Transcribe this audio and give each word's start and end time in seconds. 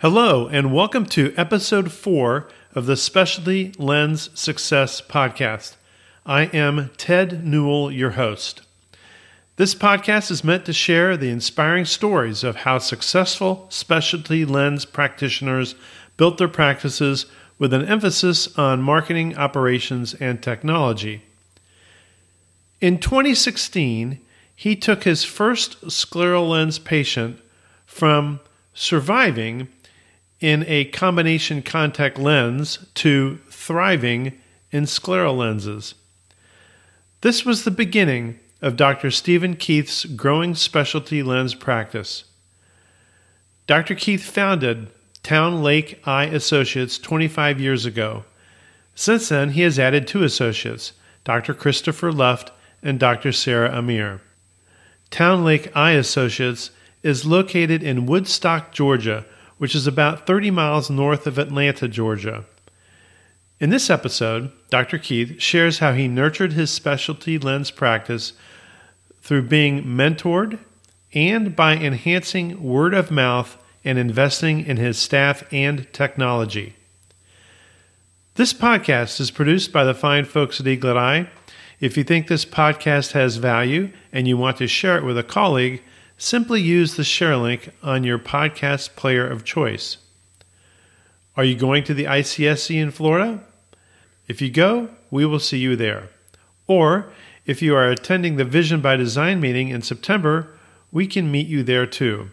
Hello, 0.00 0.46
and 0.46 0.74
welcome 0.74 1.06
to 1.06 1.32
episode 1.38 1.90
four 1.90 2.50
of 2.74 2.84
the 2.84 2.98
Specialty 2.98 3.72
Lens 3.78 4.28
Success 4.38 5.00
Podcast. 5.00 5.76
I 6.26 6.42
am 6.48 6.90
Ted 6.98 7.46
Newell, 7.46 7.90
your 7.90 8.10
host. 8.10 8.60
This 9.56 9.74
podcast 9.74 10.30
is 10.30 10.44
meant 10.44 10.66
to 10.66 10.74
share 10.74 11.16
the 11.16 11.30
inspiring 11.30 11.86
stories 11.86 12.44
of 12.44 12.56
how 12.56 12.76
successful 12.76 13.68
specialty 13.70 14.44
lens 14.44 14.84
practitioners 14.84 15.76
built 16.18 16.36
their 16.36 16.46
practices 16.46 17.24
with 17.58 17.72
an 17.72 17.86
emphasis 17.86 18.54
on 18.58 18.82
marketing, 18.82 19.34
operations, 19.38 20.12
and 20.12 20.42
technology. 20.42 21.22
In 22.82 22.98
2016, 22.98 24.20
he 24.54 24.76
took 24.76 25.04
his 25.04 25.24
first 25.24 25.80
scleral 25.86 26.50
lens 26.50 26.78
patient 26.78 27.40
from 27.86 28.40
surviving 28.76 29.68
in 30.40 30.64
a 30.66 30.84
combination 30.86 31.62
contact 31.62 32.18
lens 32.18 32.78
to 32.94 33.38
thriving 33.50 34.38
in 34.70 34.84
scleral 34.84 35.38
lenses. 35.38 35.94
This 37.22 37.44
was 37.44 37.64
the 37.64 37.70
beginning 37.70 38.38
of 38.60 38.76
Dr. 38.76 39.10
Steven 39.10 39.56
Keith's 39.56 40.04
growing 40.04 40.54
specialty 40.54 41.22
lens 41.22 41.54
practice. 41.54 42.24
Dr. 43.66 43.94
Keith 43.94 44.24
founded 44.24 44.88
Towne 45.22 45.62
Lake 45.62 46.00
Eye 46.06 46.26
Associates 46.26 46.98
25 46.98 47.60
years 47.60 47.84
ago. 47.84 48.24
Since 48.94 49.28
then, 49.28 49.50
he 49.50 49.62
has 49.62 49.78
added 49.78 50.06
two 50.06 50.22
associates, 50.22 50.92
Dr. 51.24 51.52
Christopher 51.52 52.12
Luft 52.12 52.52
and 52.82 53.00
Dr. 53.00 53.32
Sara 53.32 53.70
Aamir. 53.70 54.20
Towne 55.10 55.44
Lake 55.44 55.74
Eye 55.76 55.92
Associates 55.92 56.70
is 57.02 57.26
located 57.26 57.82
in 57.82 58.06
Woodstock, 58.06 58.72
Georgia, 58.72 59.24
which 59.58 59.74
is 59.74 59.86
about 59.86 60.26
30 60.26 60.50
miles 60.50 60.90
north 60.90 61.26
of 61.26 61.38
Atlanta, 61.38 61.88
Georgia. 61.88 62.44
In 63.58 63.70
this 63.70 63.88
episode, 63.88 64.52
Dr. 64.68 64.98
Keith 64.98 65.40
shares 65.40 65.78
how 65.78 65.92
he 65.92 66.08
nurtured 66.08 66.52
his 66.52 66.70
specialty 66.70 67.38
lens 67.38 67.70
practice 67.70 68.34
through 69.22 69.42
being 69.42 69.82
mentored 69.84 70.58
and 71.14 71.56
by 71.56 71.74
enhancing 71.74 72.62
word 72.62 72.92
of 72.92 73.10
mouth 73.10 73.56
and 73.82 73.98
investing 73.98 74.66
in 74.66 74.76
his 74.76 74.98
staff 74.98 75.42
and 75.52 75.90
technology. 75.92 76.74
This 78.34 78.52
podcast 78.52 79.18
is 79.20 79.30
produced 79.30 79.72
by 79.72 79.84
the 79.84 79.94
fine 79.94 80.26
folks 80.26 80.60
at 80.60 80.66
Eaglet 80.66 80.98
Eye. 80.98 81.30
If 81.80 81.96
you 81.96 82.04
think 82.04 82.26
this 82.26 82.44
podcast 82.44 83.12
has 83.12 83.36
value 83.36 83.90
and 84.12 84.28
you 84.28 84.36
want 84.36 84.58
to 84.58 84.66
share 84.66 84.98
it 84.98 85.04
with 85.04 85.16
a 85.16 85.22
colleague, 85.22 85.82
simply 86.16 86.60
use 86.60 86.96
the 86.96 87.04
share 87.04 87.36
link 87.36 87.70
on 87.82 88.04
your 88.04 88.18
podcast 88.18 88.96
player 88.96 89.26
of 89.26 89.44
choice. 89.44 89.98
Are 91.36 91.44
you 91.44 91.54
going 91.54 91.84
to 91.84 91.94
the 91.94 92.04
ICSC 92.04 92.74
in 92.74 92.90
Florida? 92.90 93.40
If 94.26 94.40
you 94.40 94.50
go, 94.50 94.88
we 95.10 95.26
will 95.26 95.38
see 95.38 95.58
you 95.58 95.76
there. 95.76 96.08
Or 96.66 97.12
if 97.44 97.62
you 97.62 97.76
are 97.76 97.90
attending 97.90 98.36
the 98.36 98.44
Vision 98.44 98.80
by 98.80 98.96
Design 98.96 99.40
meeting 99.40 99.68
in 99.68 99.82
September, 99.82 100.48
we 100.90 101.06
can 101.06 101.30
meet 101.30 101.46
you 101.46 101.62
there 101.62 101.86
too. 101.86 102.30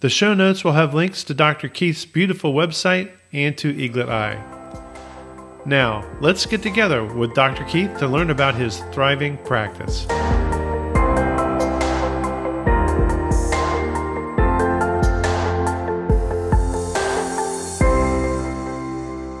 The 0.00 0.10
show 0.10 0.34
notes 0.34 0.64
will 0.64 0.72
have 0.72 0.94
links 0.94 1.24
to 1.24 1.34
Dr. 1.34 1.68
Keith's 1.68 2.04
beautiful 2.04 2.52
website 2.52 3.10
and 3.32 3.56
to 3.58 3.72
Eaglet 3.72 4.08
Eye. 4.08 4.42
Now, 5.64 6.08
let's 6.20 6.46
get 6.46 6.62
together 6.62 7.04
with 7.04 7.34
Dr. 7.34 7.64
Keith 7.64 7.98
to 7.98 8.06
learn 8.06 8.30
about 8.30 8.54
his 8.54 8.78
thriving 8.92 9.36
practice. 9.38 10.06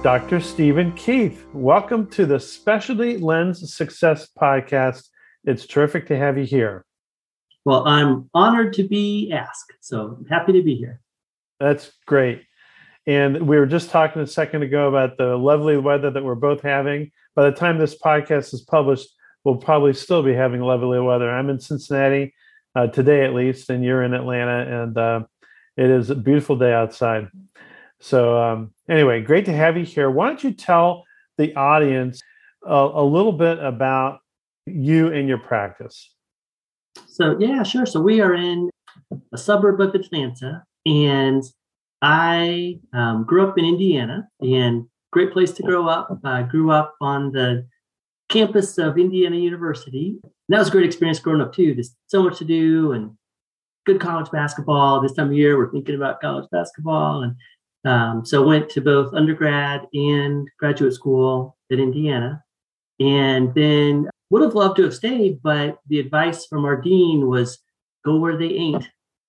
Dr. 0.02 0.40
Steven 0.40 0.92
Keith, 0.92 1.44
welcome 1.52 2.06
to 2.10 2.24
the 2.24 2.38
Specialty 2.38 3.18
Lens 3.18 3.74
Success 3.74 4.28
Podcast. 4.40 5.08
It's 5.42 5.66
terrific 5.66 6.06
to 6.06 6.16
have 6.16 6.38
you 6.38 6.44
here. 6.44 6.86
Well, 7.64 7.86
I'm 7.86 8.30
honored 8.32 8.74
to 8.74 8.86
be 8.86 9.32
asked, 9.32 9.72
so 9.80 10.16
I'm 10.20 10.26
happy 10.26 10.52
to 10.52 10.62
be 10.62 10.76
here. 10.76 11.00
That's 11.58 11.90
great. 12.06 12.44
And 13.08 13.48
we 13.48 13.58
were 13.58 13.66
just 13.66 13.90
talking 13.90 14.22
a 14.22 14.26
second 14.26 14.62
ago 14.62 14.86
about 14.88 15.18
the 15.18 15.36
lovely 15.36 15.76
weather 15.76 16.12
that 16.12 16.22
we're 16.22 16.36
both 16.36 16.62
having. 16.62 17.10
By 17.34 17.50
the 17.50 17.56
time 17.56 17.78
this 17.78 17.98
podcast 17.98 18.54
is 18.54 18.60
published, 18.60 19.08
we'll 19.42 19.56
probably 19.56 19.94
still 19.94 20.22
be 20.22 20.32
having 20.32 20.60
lovely 20.60 21.00
weather. 21.00 21.28
I'm 21.28 21.50
in 21.50 21.58
Cincinnati 21.58 22.34
uh, 22.76 22.86
today, 22.86 23.24
at 23.24 23.34
least, 23.34 23.68
and 23.68 23.82
you're 23.82 24.04
in 24.04 24.14
Atlanta, 24.14 24.82
and 24.82 24.96
uh, 24.96 25.24
it 25.76 25.90
is 25.90 26.10
a 26.10 26.14
beautiful 26.14 26.54
day 26.54 26.72
outside. 26.72 27.26
So, 28.00 28.40
um, 28.40 28.72
anyway, 28.88 29.20
great 29.22 29.44
to 29.46 29.52
have 29.52 29.76
you 29.76 29.84
here. 29.84 30.10
Why 30.10 30.28
don't 30.28 30.42
you 30.42 30.52
tell 30.52 31.04
the 31.36 31.54
audience 31.56 32.20
a, 32.64 32.90
a 32.94 33.04
little 33.04 33.32
bit 33.32 33.58
about 33.58 34.20
you 34.66 35.12
and 35.12 35.28
your 35.28 35.38
practice? 35.38 36.14
So, 37.06 37.36
yeah, 37.38 37.62
sure. 37.62 37.86
So, 37.86 38.00
we 38.00 38.20
are 38.20 38.34
in 38.34 38.70
a 39.32 39.38
suburb 39.38 39.80
of 39.80 39.94
Atlanta, 39.94 40.64
and 40.86 41.42
I 42.02 42.78
um, 42.92 43.24
grew 43.24 43.48
up 43.48 43.58
in 43.58 43.64
Indiana, 43.64 44.28
and 44.40 44.86
great 45.12 45.32
place 45.32 45.52
to 45.52 45.62
grow 45.62 45.88
up. 45.88 46.20
I 46.24 46.42
grew 46.42 46.70
up 46.70 46.94
on 47.00 47.32
the 47.32 47.66
campus 48.28 48.78
of 48.78 48.98
Indiana 48.98 49.36
University. 49.36 50.18
And 50.22 50.32
that 50.48 50.58
was 50.58 50.68
a 50.68 50.72
great 50.72 50.84
experience 50.84 51.18
growing 51.18 51.40
up 51.40 51.54
too. 51.54 51.74
There's 51.74 51.94
so 52.06 52.22
much 52.22 52.38
to 52.38 52.44
do 52.44 52.92
and 52.92 53.10
good 53.86 54.00
college 54.00 54.30
basketball. 54.30 55.00
This 55.00 55.14
time 55.14 55.28
of 55.28 55.32
year, 55.32 55.56
we're 55.56 55.70
thinking 55.70 55.94
about 55.94 56.20
college 56.20 56.48
basketball, 56.50 57.22
and 57.22 57.34
um, 57.84 58.24
so 58.24 58.46
went 58.46 58.68
to 58.70 58.80
both 58.80 59.14
undergrad 59.14 59.86
and 59.92 60.48
graduate 60.58 60.94
school 60.94 61.56
at 61.70 61.78
Indiana, 61.78 62.42
and 63.00 63.54
then 63.54 64.08
would 64.30 64.42
have 64.42 64.54
loved 64.54 64.76
to 64.76 64.84
have 64.84 64.94
stayed, 64.94 65.40
but 65.42 65.78
the 65.88 66.00
advice 66.00 66.46
from 66.46 66.64
our 66.64 66.76
dean 66.76 67.28
was 67.28 67.58
go 68.04 68.16
where 68.16 68.36
they 68.36 68.50
ain't. 68.50 68.88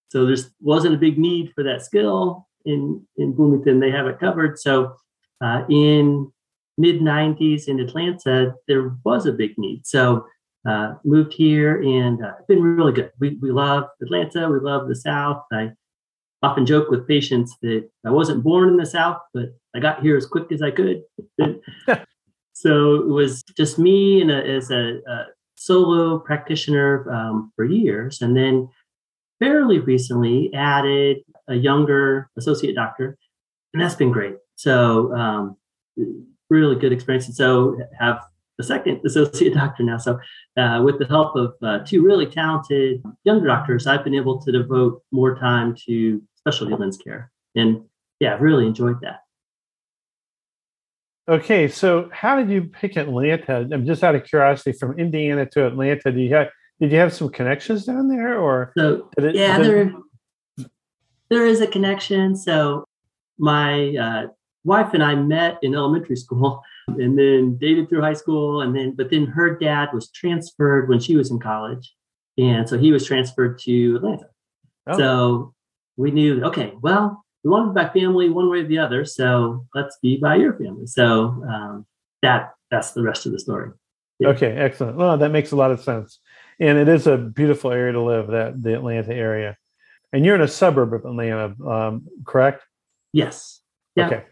So 0.09 0.25
there 0.25 0.37
wasn't 0.59 0.95
a 0.95 0.97
big 0.97 1.17
need 1.17 1.53
for 1.53 1.63
that 1.63 1.83
skill 1.83 2.47
in 2.65 3.05
in 3.17 3.33
Bloomington. 3.33 3.79
They 3.79 3.91
have 3.91 4.07
it 4.07 4.19
covered. 4.19 4.59
So 4.59 4.95
uh, 5.41 5.63
in 5.69 6.31
mid 6.77 7.01
90s 7.01 7.67
in 7.67 7.79
Atlanta, 7.79 8.55
there 8.67 8.95
was 9.03 9.25
a 9.25 9.33
big 9.33 9.57
need. 9.57 9.85
So 9.85 10.25
uh, 10.67 10.95
moved 11.03 11.33
here 11.33 11.81
and 11.81 12.23
uh, 12.23 12.33
been 12.47 12.61
really 12.61 12.93
good. 12.93 13.11
We, 13.19 13.37
we 13.41 13.51
love 13.51 13.85
Atlanta. 14.01 14.49
We 14.49 14.59
love 14.59 14.87
the 14.87 14.95
South. 14.95 15.43
I 15.53 15.71
often 16.41 16.65
joke 16.65 16.89
with 16.89 17.07
patients 17.07 17.55
that 17.61 17.89
I 18.05 18.11
wasn't 18.11 18.43
born 18.43 18.69
in 18.69 18.77
the 18.77 18.85
South, 18.85 19.17
but 19.33 19.45
I 19.75 19.79
got 19.79 20.01
here 20.01 20.15
as 20.15 20.25
quick 20.25 20.51
as 20.51 20.61
I 20.61 20.71
could. 20.71 21.01
so 22.53 22.95
it 22.95 23.07
was 23.07 23.43
just 23.57 23.77
me 23.77 24.21
and 24.21 24.31
a, 24.31 24.45
as 24.45 24.71
a, 24.71 24.99
a, 25.07 25.25
solo 25.55 26.19
practitioner 26.19 27.11
um, 27.11 27.51
for 27.57 27.65
years. 27.65 28.21
And 28.21 28.37
then 28.37 28.69
fairly 29.39 29.79
recently 29.79 30.49
added 30.53 31.17
a 31.49 31.55
younger 31.55 32.29
associate 32.37 32.75
doctor, 32.75 33.17
and 33.73 33.81
that's 33.81 33.95
been 33.95 34.11
great. 34.11 34.35
So 34.55 35.13
um, 35.13 35.57
really 36.49 36.77
good 36.77 36.93
experience. 36.93 37.27
And 37.27 37.35
so 37.35 37.77
have 37.99 38.21
the 38.59 38.63
second 38.65 38.99
associate 39.05 39.53
doctor 39.53 39.83
now. 39.83 39.97
So, 39.97 40.19
uh, 40.57 40.81
with 40.83 40.99
the 40.99 41.07
help 41.07 41.35
of 41.35 41.53
uh, 41.63 41.79
two 41.85 42.03
really 42.03 42.25
talented 42.25 43.01
younger 43.23 43.47
doctors, 43.47 43.87
I've 43.87 44.03
been 44.03 44.13
able 44.13 44.39
to 44.41 44.51
devote 44.51 45.01
more 45.11 45.39
time 45.39 45.75
to 45.87 46.21
specialty 46.35 46.75
lens 46.75 46.97
care. 46.97 47.31
And 47.55 47.85
yeah, 48.19 48.35
I've 48.35 48.41
really 48.41 48.67
enjoyed 48.67 48.99
that. 49.01 49.21
Okay, 51.29 51.69
so 51.69 52.09
how 52.11 52.35
did 52.37 52.49
you 52.49 52.63
pick 52.63 52.97
Atlanta? 52.97 53.67
I'm 53.71 53.85
just 53.85 54.03
out 54.03 54.15
of 54.15 54.25
curiosity, 54.25 54.73
from 54.73 54.99
Indiana 54.99 55.45
to 55.51 55.65
Atlanta. 55.65 56.11
Do 56.11 56.19
you 56.19 56.35
have 56.35 56.49
did 56.81 56.91
you 56.91 56.97
have 56.97 57.13
some 57.13 57.29
connections 57.29 57.85
down 57.85 58.09
there, 58.09 58.37
or 58.39 58.73
so? 58.77 59.09
It, 59.17 59.35
yeah, 59.35 59.57
there 59.57 59.93
there 61.29 61.45
is 61.45 61.61
a 61.61 61.67
connection. 61.67 62.35
So 62.35 62.83
my 63.37 63.95
uh, 63.95 64.27
wife 64.65 64.93
and 64.93 65.03
I 65.03 65.15
met 65.15 65.59
in 65.61 65.75
elementary 65.75 66.17
school, 66.17 66.61
and 66.97 67.17
then 67.17 67.57
dated 67.57 67.89
through 67.89 68.01
high 68.01 68.13
school, 68.13 68.61
and 68.61 68.75
then 68.75 68.95
but 68.95 69.09
then 69.09 69.25
her 69.25 69.57
dad 69.57 69.89
was 69.93 70.09
transferred 70.11 70.89
when 70.89 70.99
she 70.99 71.15
was 71.15 71.31
in 71.31 71.39
college, 71.39 71.93
and 72.37 72.67
so 72.67 72.77
he 72.77 72.91
was 72.91 73.05
transferred 73.05 73.59
to 73.59 73.97
Atlanta. 73.97 74.29
Oh. 74.87 74.97
So 74.97 75.53
we 75.97 76.11
knew, 76.11 76.43
okay, 76.45 76.73
well, 76.81 77.23
we 77.43 77.51
wanted 77.51 77.73
by 77.73 77.89
family 77.89 78.29
one 78.29 78.49
way 78.49 78.59
or 78.59 78.67
the 78.67 78.79
other, 78.79 79.05
so 79.05 79.65
let's 79.75 79.97
be 80.01 80.17
by 80.17 80.35
your 80.35 80.53
family. 80.53 80.87
So 80.87 81.43
um, 81.47 81.85
that 82.21 82.53
that's 82.71 82.91
the 82.91 83.03
rest 83.03 83.25
of 83.25 83.31
the 83.31 83.39
story. 83.39 83.71
Yeah. 84.19 84.29
Okay, 84.29 84.51
excellent. 84.51 84.97
Well, 84.97 85.17
that 85.17 85.31
makes 85.31 85.51
a 85.51 85.55
lot 85.55 85.71
of 85.71 85.81
sense, 85.81 86.19
and 86.59 86.77
it 86.77 86.87
is 86.87 87.07
a 87.07 87.17
beautiful 87.17 87.71
area 87.71 87.93
to 87.93 88.01
live. 88.01 88.27
That 88.27 88.61
the 88.61 88.75
Atlanta 88.75 89.13
area, 89.13 89.57
and 90.11 90.25
you're 90.25 90.35
in 90.35 90.41
a 90.41 90.47
suburb 90.47 90.93
of 90.93 91.05
Atlanta, 91.05 91.55
um, 91.65 92.07
correct? 92.25 92.63
Yes. 93.13 93.61
Yeah. 93.95 94.07
Okay. 94.07 94.23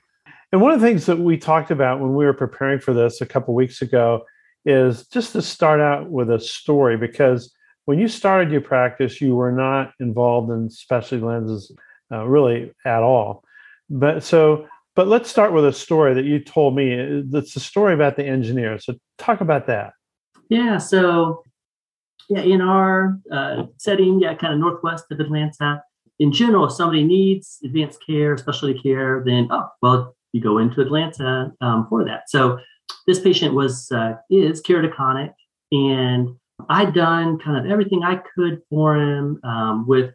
And 0.51 0.61
one 0.61 0.71
of 0.71 0.79
the 0.79 0.87
things 0.87 1.05
that 1.07 1.19
we 1.19 1.37
talked 1.37 1.71
about 1.71 1.99
when 1.99 2.15
we 2.15 2.25
were 2.25 2.33
preparing 2.33 2.79
for 2.79 2.93
this 2.93 3.19
a 3.19 3.25
couple 3.25 3.53
weeks 3.53 3.81
ago 3.81 4.23
is 4.65 5.07
just 5.07 5.33
to 5.33 5.41
start 5.41 5.79
out 5.79 6.09
with 6.09 6.29
a 6.29 6.39
story 6.39 6.97
because 6.97 7.53
when 7.85 7.99
you 7.99 8.07
started 8.07 8.51
your 8.51 8.61
practice, 8.61 9.21
you 9.21 9.35
were 9.35 9.51
not 9.51 9.93
involved 9.99 10.51
in 10.51 10.69
specialty 10.69 11.23
lenses 11.23 11.71
uh, 12.11 12.25
really 12.25 12.73
at 12.85 13.01
all. 13.01 13.43
But 13.89 14.23
so, 14.23 14.67
but 14.95 15.07
let's 15.07 15.29
start 15.29 15.53
with 15.53 15.65
a 15.65 15.71
story 15.71 16.13
that 16.13 16.25
you 16.25 16.39
told 16.39 16.75
me. 16.75 16.91
It's 16.91 17.55
a 17.55 17.61
story 17.61 17.93
about 17.93 18.17
the 18.17 18.25
engineer. 18.25 18.77
So 18.79 18.95
talk 19.17 19.39
about 19.41 19.67
that. 19.67 19.93
Yeah. 20.49 20.79
So, 20.79 21.43
yeah, 22.29 22.41
in 22.41 22.61
our 22.61 23.17
uh, 23.31 23.63
setting, 23.77 24.19
yeah, 24.19 24.35
kind 24.35 24.53
of 24.53 24.59
northwest 24.59 25.05
of 25.11 25.19
Atlanta, 25.19 25.81
in 26.19 26.33
general, 26.33 26.65
if 26.65 26.73
somebody 26.73 27.03
needs 27.03 27.59
advanced 27.63 27.99
care, 28.05 28.35
specialty 28.37 28.77
care, 28.79 29.23
then 29.25 29.47
oh, 29.51 29.69
well, 29.81 30.16
you 30.37 30.43
go 30.43 30.57
into 30.57 30.81
Atlanta 30.81 31.51
um, 31.61 31.87
for 31.89 32.05
that. 32.05 32.29
So 32.29 32.59
this 33.05 33.19
patient 33.19 33.53
was 33.53 33.91
uh, 33.91 34.13
is 34.29 34.61
keratoconic, 34.61 35.33
and 35.71 36.29
I'd 36.69 36.93
done 36.93 37.39
kind 37.39 37.57
of 37.57 37.71
everything 37.71 38.03
I 38.03 38.21
could 38.35 38.61
for 38.69 38.95
him 38.95 39.39
um, 39.43 39.87
with 39.87 40.13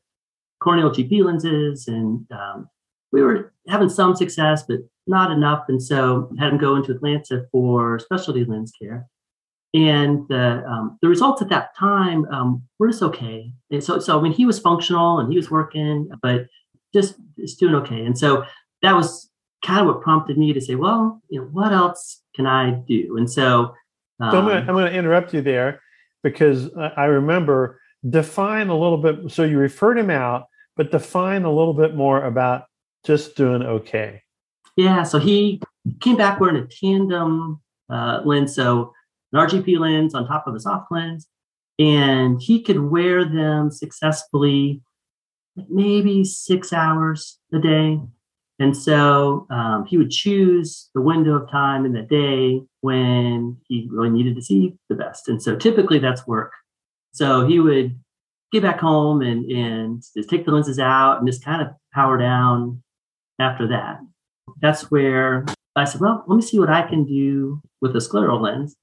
corneal 0.63 0.91
GP 0.91 1.25
lenses, 1.25 1.89
and 1.89 2.27
um, 2.31 2.69
we 3.13 3.23
were 3.23 3.53
having 3.69 3.89
some 3.89 4.17
success, 4.17 4.63
but 4.63 4.81
not 5.07 5.31
enough. 5.31 5.65
And 5.69 5.83
so 5.83 6.31
had 6.39 6.53
him 6.53 6.59
go 6.59 6.77
into 6.77 6.93
Atlanta 6.93 7.45
for 7.51 7.99
specialty 7.99 8.45
lens 8.45 8.73
care. 8.81 9.07
And 9.75 10.29
the 10.29 10.65
um, 10.69 10.99
the 11.01 11.09
results 11.09 11.41
at 11.41 11.49
that 11.49 11.75
time 11.77 12.27
um, 12.27 12.63
were 12.79 12.89
just 12.89 13.03
okay. 13.03 13.51
And 13.71 13.83
so 13.83 13.99
so 13.99 14.19
I 14.19 14.23
mean 14.23 14.33
he 14.33 14.45
was 14.45 14.59
functional 14.59 15.19
and 15.19 15.31
he 15.31 15.37
was 15.37 15.51
working, 15.51 16.11
but 16.23 16.47
just 16.93 17.15
just 17.39 17.59
doing 17.59 17.75
okay. 17.77 18.05
And 18.05 18.19
so 18.19 18.45
that 18.83 18.95
was 18.95 19.31
kind 19.63 19.81
of 19.81 19.87
what 19.87 20.03
prompted 20.03 20.37
me 20.37 20.53
to 20.53 20.61
say, 20.61 20.75
well, 20.75 21.21
you 21.29 21.41
know, 21.41 21.47
what 21.47 21.73
else 21.73 22.21
can 22.35 22.47
I 22.47 22.71
do? 22.71 23.17
And 23.17 23.31
so, 23.31 23.75
um, 24.21 24.31
so 24.31 24.39
I'm 24.39 24.67
going 24.67 24.69
um, 24.69 24.93
to 24.93 24.93
interrupt 24.93 25.33
you 25.35 25.41
there 25.41 25.81
because 26.23 26.71
I 26.77 27.05
remember 27.05 27.81
define 28.09 28.69
a 28.69 28.79
little 28.79 28.99
bit. 28.99 29.31
So 29.31 29.45
you 29.45 29.59
referred 29.59 29.99
him 29.99 30.11
out, 30.11 30.47
but 30.77 30.91
define 30.91 31.45
a 31.45 31.53
little 31.53 31.75
bit 31.75 31.95
more 31.95 32.25
about 32.25 32.65
just 33.05 33.37
doing 33.37 33.63
okay. 33.63 34.23
Yeah. 34.77 35.03
So 35.03 35.19
he 35.19 35.61
came 36.01 36.17
back 36.17 36.41
wearing 36.41 36.57
a 36.57 36.67
tandem 36.67 37.61
uh, 37.91 38.23
lens, 38.25 38.55
so 38.55 38.93
an 39.33 39.47
RGP 39.47 39.79
lens 39.79 40.15
on 40.15 40.27
top 40.27 40.47
of 40.47 40.55
a 40.55 40.61
soft 40.61 40.91
lens, 40.91 41.27
and 41.79 42.41
he 42.41 42.63
could 42.63 42.81
wear 42.81 43.25
them 43.25 43.71
successfully, 43.71 44.81
maybe 45.69 46.25
six 46.25 46.73
hours 46.73 47.39
a 47.53 47.59
day. 47.59 48.01
And 48.63 48.77
so 48.77 49.45
um, 49.51 49.87
he 49.87 49.97
would 49.99 50.13
choose 50.13 50.89
the 50.95 51.01
window 51.01 51.35
of 51.35 51.51
time 51.51 51.85
in 51.85 51.93
the 51.93 52.03
day 52.03 52.63
when 52.81 53.57
he 53.67 53.89
really 53.91 54.09
needed 54.09 54.37
to 54.37 54.43
see 54.43 54.75
the 54.89 54.95
best. 54.95 55.27
And 55.27 55.43
so 55.43 55.57
typically 55.57 55.99
that's 55.99 56.29
work. 56.29 56.53
So 57.11 57.45
he 57.45 57.59
would 57.59 57.99
get 58.53 58.63
back 58.63 58.79
home 58.79 59.21
and, 59.21 59.51
and 59.51 60.01
just 60.17 60.31
take 60.31 60.47
the 60.47 60.53
lenses 60.53 60.79
out 60.79 61.19
and 61.19 61.27
just 61.27 61.45
kind 61.45 61.61
of 61.61 61.69
power 61.93 62.17
down 62.17 62.81
after 63.41 63.67
that. 63.67 63.99
That's 64.61 64.93
where 64.93 65.45
I 65.75 65.83
said, 65.83 66.01
well, 66.01 66.23
let 66.29 66.37
me 66.37 66.43
see 66.43 66.61
what 66.61 66.71
I 66.71 66.83
can 66.83 67.05
do 67.05 67.61
with 67.81 67.97
a 67.97 67.99
scleral 67.99 68.41
lens. 68.41 68.77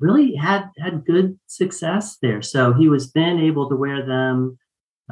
Really 0.00 0.34
had 0.34 0.70
had 0.78 1.04
good 1.04 1.38
success 1.46 2.16
there. 2.22 2.40
So 2.40 2.72
he 2.72 2.88
was 2.88 3.12
then 3.12 3.38
able 3.38 3.68
to 3.68 3.76
wear 3.76 4.06
them 4.06 4.56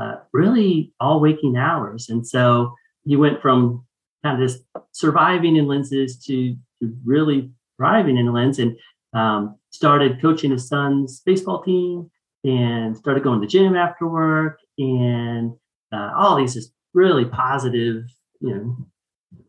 uh, 0.01 0.17
really 0.33 0.95
all 0.99 1.21
waking 1.21 1.59
hours. 1.59 2.09
And 2.09 2.27
so 2.27 2.75
he 3.05 3.17
went 3.17 3.43
from 3.43 3.84
kind 4.25 4.43
of 4.43 4.49
just 4.49 4.65
surviving 4.93 5.57
in 5.57 5.69
lenses 5.69 6.17
to, 6.25 6.57
to 6.81 6.97
really 7.05 7.51
thriving 7.77 8.17
in 8.17 8.33
lens 8.33 8.59
and 8.59 8.77
um, 9.13 9.57
started 9.71 10.21
coaching 10.21 10.51
his 10.51 10.67
son's 10.67 11.21
baseball 11.21 11.63
team 11.63 12.11
and 12.43 12.97
started 12.97 13.23
going 13.23 13.41
to 13.41 13.47
the 13.47 13.51
gym 13.51 13.77
after 13.77 14.07
work 14.07 14.59
and 14.79 15.53
uh, 15.93 16.11
all 16.17 16.37
these 16.37 16.55
just 16.55 16.73
really 16.95 17.25
positive, 17.25 18.05
you 18.41 18.55
know, 18.55 18.77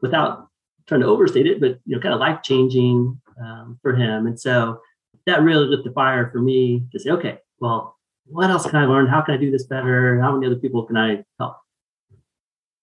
without 0.02 0.50
trying 0.88 1.02
to 1.02 1.08
overstate 1.08 1.48
it, 1.48 1.60
but 1.60 1.80
you 1.86 1.96
know, 1.96 2.02
kind 2.02 2.14
of 2.14 2.20
life 2.20 2.42
changing 2.44 3.20
um, 3.42 3.80
for 3.82 3.96
him. 3.96 4.28
And 4.28 4.40
so 4.40 4.80
that 5.26 5.42
really 5.42 5.66
lit 5.66 5.84
the 5.84 5.92
fire 5.92 6.30
for 6.32 6.40
me 6.40 6.86
to 6.92 7.00
say, 7.00 7.10
okay, 7.12 7.40
well, 7.60 7.98
what 8.28 8.50
else 8.50 8.66
can 8.66 8.76
I 8.76 8.86
learn? 8.86 9.08
How 9.08 9.22
can 9.22 9.36
I 9.36 9.38
do 9.38 9.52
this 9.52 9.66
better? 9.66 10.20
How 10.20 10.34
many 10.34 10.48
other 10.48 10.60
people 10.60 10.84
can 10.84 10.98
I 10.98 11.24
help? 11.40 11.58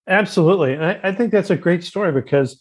Absolutely. 0.08 0.76
I, 0.76 1.08
I, 1.08 1.12
think 1.12 1.30
that's 1.30 1.50
a 1.50 1.56
great 1.56 1.84
story 1.84 2.10
because 2.10 2.60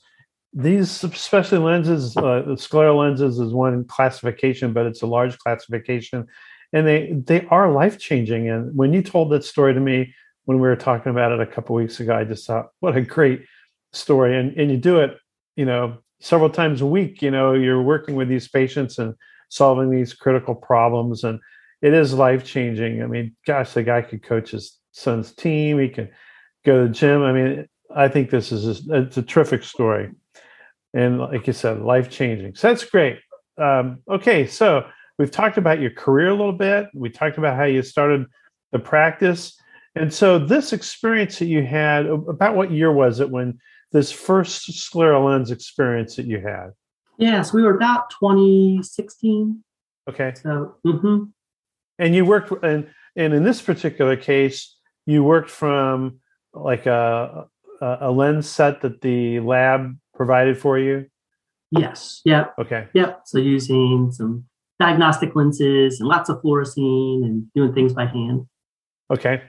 these, 0.54 0.92
specialty 0.92 1.58
lenses, 1.58 2.16
uh, 2.16 2.44
the 2.46 2.56
scleral 2.56 3.00
lenses 3.00 3.40
is 3.40 3.54
one 3.54 3.84
classification, 3.86 4.74
but 4.74 4.86
it's 4.86 5.02
a 5.02 5.08
large 5.08 5.38
classification, 5.40 6.28
and 6.74 6.86
they 6.86 7.14
they 7.14 7.46
are 7.48 7.72
life 7.72 7.98
changing. 7.98 8.50
And 8.50 8.76
when 8.76 8.94
you 8.94 9.02
told 9.02 9.32
that 9.32 9.44
story 9.44 9.74
to 9.74 9.80
me 9.80 10.14
when 10.46 10.58
we 10.58 10.68
were 10.68 10.76
talking 10.76 11.12
about 11.12 11.32
it 11.32 11.40
a 11.40 11.46
couple 11.46 11.76
weeks 11.76 12.00
ago, 12.00 12.16
I 12.16 12.24
just 12.26 12.46
thought, 12.46 12.70
what 12.80 12.96
a 12.96 13.02
great 13.02 13.44
story. 13.92 14.38
And 14.38 14.56
and 14.58 14.70
you 14.70 14.78
do 14.78 15.00
it, 15.00 15.18
you 15.56 15.66
know, 15.66 15.98
several 16.20 16.50
times 16.50 16.82
a 16.82 16.86
week. 16.86 17.22
You 17.22 17.32
know, 17.32 17.54
you're 17.54 17.82
working 17.82 18.16
with 18.16 18.30
these 18.30 18.48
patients 18.48 19.00
and 19.00 19.16
solving 19.50 19.90
these 19.90 20.14
critical 20.14 20.54
problems, 20.54 21.24
and 21.24 21.40
it 21.82 21.94
is 21.94 22.14
life 22.14 22.46
changing. 22.46 23.02
I 23.02 23.08
mean, 23.08 23.36
gosh, 23.48 23.74
the 23.74 23.84
guy 23.84 24.04
could 24.04 24.22
coach 24.22 24.52
his 24.52 24.78
son's 24.92 25.34
team. 25.34 25.80
He 25.80 25.90
can 25.90 26.10
go 26.66 26.82
to 26.82 26.88
the 26.88 26.94
gym. 26.94 27.24
I 27.24 27.34
mean, 27.34 27.68
I 27.94 28.08
think 28.08 28.30
this 28.30 28.52
is 28.52 28.90
a, 28.90 29.02
it's 29.04 29.18
a 29.18 29.22
terrific 29.22 29.64
story, 29.64 30.12
and 30.94 31.20
like 31.20 31.48
you 31.48 31.54
said, 31.54 31.82
life 31.82 32.10
changing. 32.10 32.56
So 32.56 32.70
that's 32.70 32.86
great. 32.86 33.20
Um, 33.58 34.00
okay, 34.10 34.48
so 34.48 34.86
we've 35.18 35.32
talked 35.32 35.58
about 35.58 35.80
your 35.80 35.92
career 35.92 36.30
a 36.30 36.36
little 36.36 36.54
bit. 36.54 36.88
We 36.94 37.10
talked 37.10 37.38
about 37.38 37.58
how 37.58 37.66
you 37.66 37.82
started 37.82 38.26
the 38.72 38.80
practice, 38.80 39.58
and 39.96 40.14
so 40.14 40.40
this 40.40 40.74
experience 40.74 41.40
that 41.40 41.48
you 41.48 41.64
had, 41.64 42.06
about 42.06 42.56
what 42.56 42.72
year 42.72 42.92
was 42.92 43.20
it 43.20 43.30
when 43.30 43.60
this 43.92 44.12
first 44.12 44.70
scleral 44.72 45.26
lens 45.26 45.52
experience 45.52 46.16
that 46.16 46.26
you 46.26 46.40
had? 46.40 46.70
Yes, 47.18 47.54
we 47.54 47.62
were 47.62 47.76
about 47.76 48.10
2016. 48.22 49.64
Okay. 50.10 50.34
So, 50.42 50.76
mm-hmm. 50.86 51.24
and 52.00 52.16
you 52.16 52.26
worked, 52.26 52.52
and 52.64 52.90
and 53.16 53.34
in 53.34 53.44
this 53.44 53.62
particular 53.62 54.16
case, 54.16 54.76
you 55.06 55.24
worked 55.24 55.50
from 55.50 56.21
like 56.54 56.86
a, 56.86 57.48
a 57.82 58.12
lens 58.12 58.50
set 58.50 58.82
that 58.82 59.02
the 59.02 59.40
lab 59.40 59.96
provided 60.14 60.58
for 60.58 60.78
you? 60.78 61.08
Yes. 61.72 62.22
Yep. 62.26 62.54
Okay. 62.60 62.88
Yep. 62.94 63.22
So 63.26 63.38
using 63.38 64.12
some 64.12 64.46
diagnostic 64.80 65.36
lenses 65.36 66.00
and 66.00 66.10
lots 66.10 66.30
of 66.30 66.42
fluorescein 66.42 67.24
and 67.24 67.52
doing 67.54 67.74
things 67.74 67.94
by 67.94 68.06
hand. 68.06 68.46
Okay. 69.10 69.44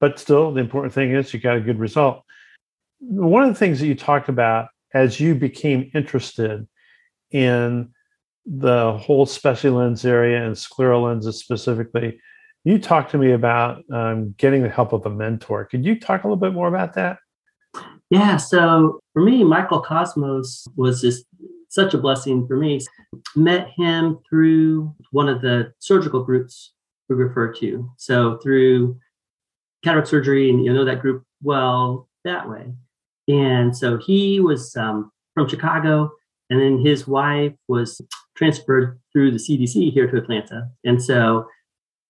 But 0.00 0.18
still, 0.18 0.52
the 0.52 0.60
important 0.60 0.92
thing 0.92 1.12
is 1.12 1.32
you 1.32 1.40
got 1.40 1.56
a 1.56 1.60
good 1.60 1.78
result. 1.78 2.22
One 3.00 3.42
of 3.42 3.48
the 3.48 3.54
things 3.54 3.80
that 3.80 3.86
you 3.86 3.94
talked 3.94 4.28
about 4.28 4.68
as 4.94 5.20
you 5.20 5.34
became 5.34 5.90
interested 5.94 6.66
in 7.30 7.90
the 8.46 8.96
whole 8.98 9.26
special 9.26 9.74
lens 9.74 10.04
area 10.04 10.44
and 10.44 10.54
scleral 10.54 11.04
lenses 11.06 11.38
specifically 11.38 12.20
you 12.64 12.78
talked 12.78 13.10
to 13.10 13.18
me 13.18 13.32
about 13.32 13.84
um, 13.92 14.34
getting 14.38 14.62
the 14.62 14.70
help 14.70 14.92
of 14.92 15.04
a 15.06 15.10
mentor. 15.10 15.66
Could 15.66 15.84
you 15.84 15.98
talk 16.00 16.24
a 16.24 16.26
little 16.26 16.36
bit 16.36 16.54
more 16.54 16.68
about 16.68 16.94
that? 16.94 17.18
Yeah. 18.10 18.36
So 18.36 19.00
for 19.12 19.22
me, 19.22 19.44
Michael 19.44 19.80
Cosmos 19.80 20.66
was 20.76 21.00
just 21.00 21.26
such 21.68 21.92
a 21.92 21.98
blessing 21.98 22.46
for 22.46 22.56
me. 22.56 22.80
Met 23.36 23.68
him 23.76 24.18
through 24.28 24.94
one 25.10 25.28
of 25.28 25.42
the 25.42 25.72
surgical 25.78 26.22
groups 26.22 26.72
we 27.08 27.16
refer 27.16 27.52
to. 27.54 27.90
So 27.98 28.38
through 28.42 28.98
cataract 29.82 30.08
surgery, 30.08 30.48
and 30.48 30.64
you 30.64 30.72
know 30.72 30.84
that 30.84 31.00
group 31.00 31.24
well 31.42 32.08
that 32.24 32.48
way. 32.48 32.72
And 33.28 33.76
so 33.76 33.98
he 33.98 34.40
was 34.40 34.74
um, 34.76 35.10
from 35.34 35.48
Chicago, 35.48 36.10
and 36.48 36.60
then 36.60 36.78
his 36.78 37.06
wife 37.06 37.52
was 37.68 38.00
transferred 38.36 38.98
through 39.12 39.32
the 39.32 39.38
CDC 39.38 39.92
here 39.92 40.10
to 40.10 40.16
Atlanta. 40.16 40.68
And 40.84 41.02
so 41.02 41.46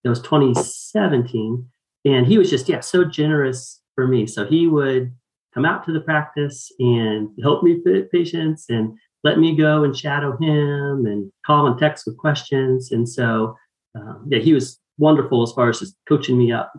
it 0.04 0.08
was 0.08 0.20
2017 0.20 1.66
and 2.04 2.26
he 2.26 2.38
was 2.38 2.50
just 2.50 2.68
yeah 2.68 2.80
so 2.80 3.04
generous 3.04 3.80
for 3.94 4.06
me. 4.06 4.26
So 4.26 4.44
he 4.44 4.66
would 4.66 5.12
come 5.54 5.64
out 5.64 5.84
to 5.86 5.92
the 5.92 6.00
practice 6.00 6.70
and 6.78 7.28
help 7.42 7.62
me 7.62 7.80
fit 7.82 8.10
patients 8.10 8.66
and 8.68 8.96
let 9.22 9.38
me 9.38 9.56
go 9.56 9.84
and 9.84 9.96
shadow 9.96 10.36
him 10.36 11.06
and 11.06 11.32
call 11.46 11.66
and 11.66 11.78
text 11.78 12.06
with 12.06 12.18
questions. 12.18 12.92
And 12.92 13.08
so 13.08 13.56
um, 13.94 14.26
yeah 14.30 14.40
he 14.40 14.52
was 14.52 14.78
wonderful 14.98 15.42
as 15.42 15.52
far 15.52 15.68
as 15.68 15.80
just 15.80 15.96
coaching 16.08 16.38
me 16.38 16.52
up. 16.52 16.72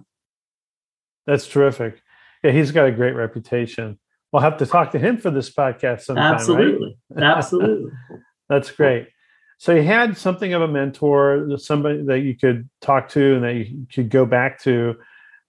That's 1.26 1.48
terrific. 1.48 2.02
Yeah 2.44 2.52
he's 2.52 2.72
got 2.72 2.88
a 2.88 2.92
great 2.92 3.16
reputation. 3.16 4.00
We'll 4.32 4.42
have 4.42 4.58
to 4.58 4.66
talk 4.66 4.92
to 4.92 5.00
him 5.00 5.18
for 5.18 5.32
this 5.32 5.50
podcast 5.50 6.02
sometime 6.02 6.34
absolutely. 6.34 6.98
Right? 7.10 7.24
absolutely. 7.24 7.92
That's 8.50 8.70
great 8.70 9.08
so 9.58 9.74
you 9.74 9.84
had 9.84 10.18
something 10.18 10.54
of 10.54 10.62
a 10.62 10.68
mentor, 10.68 11.48
somebody 11.58 12.04
that 12.04 12.20
you 12.20 12.36
could 12.36 12.70
talk 12.82 13.10
to 13.10 13.36
and 13.36 13.44
that 13.44 13.54
you 13.54 13.88
could 13.94 14.10
go 14.10 14.26
back 14.26 14.62
to. 14.64 14.96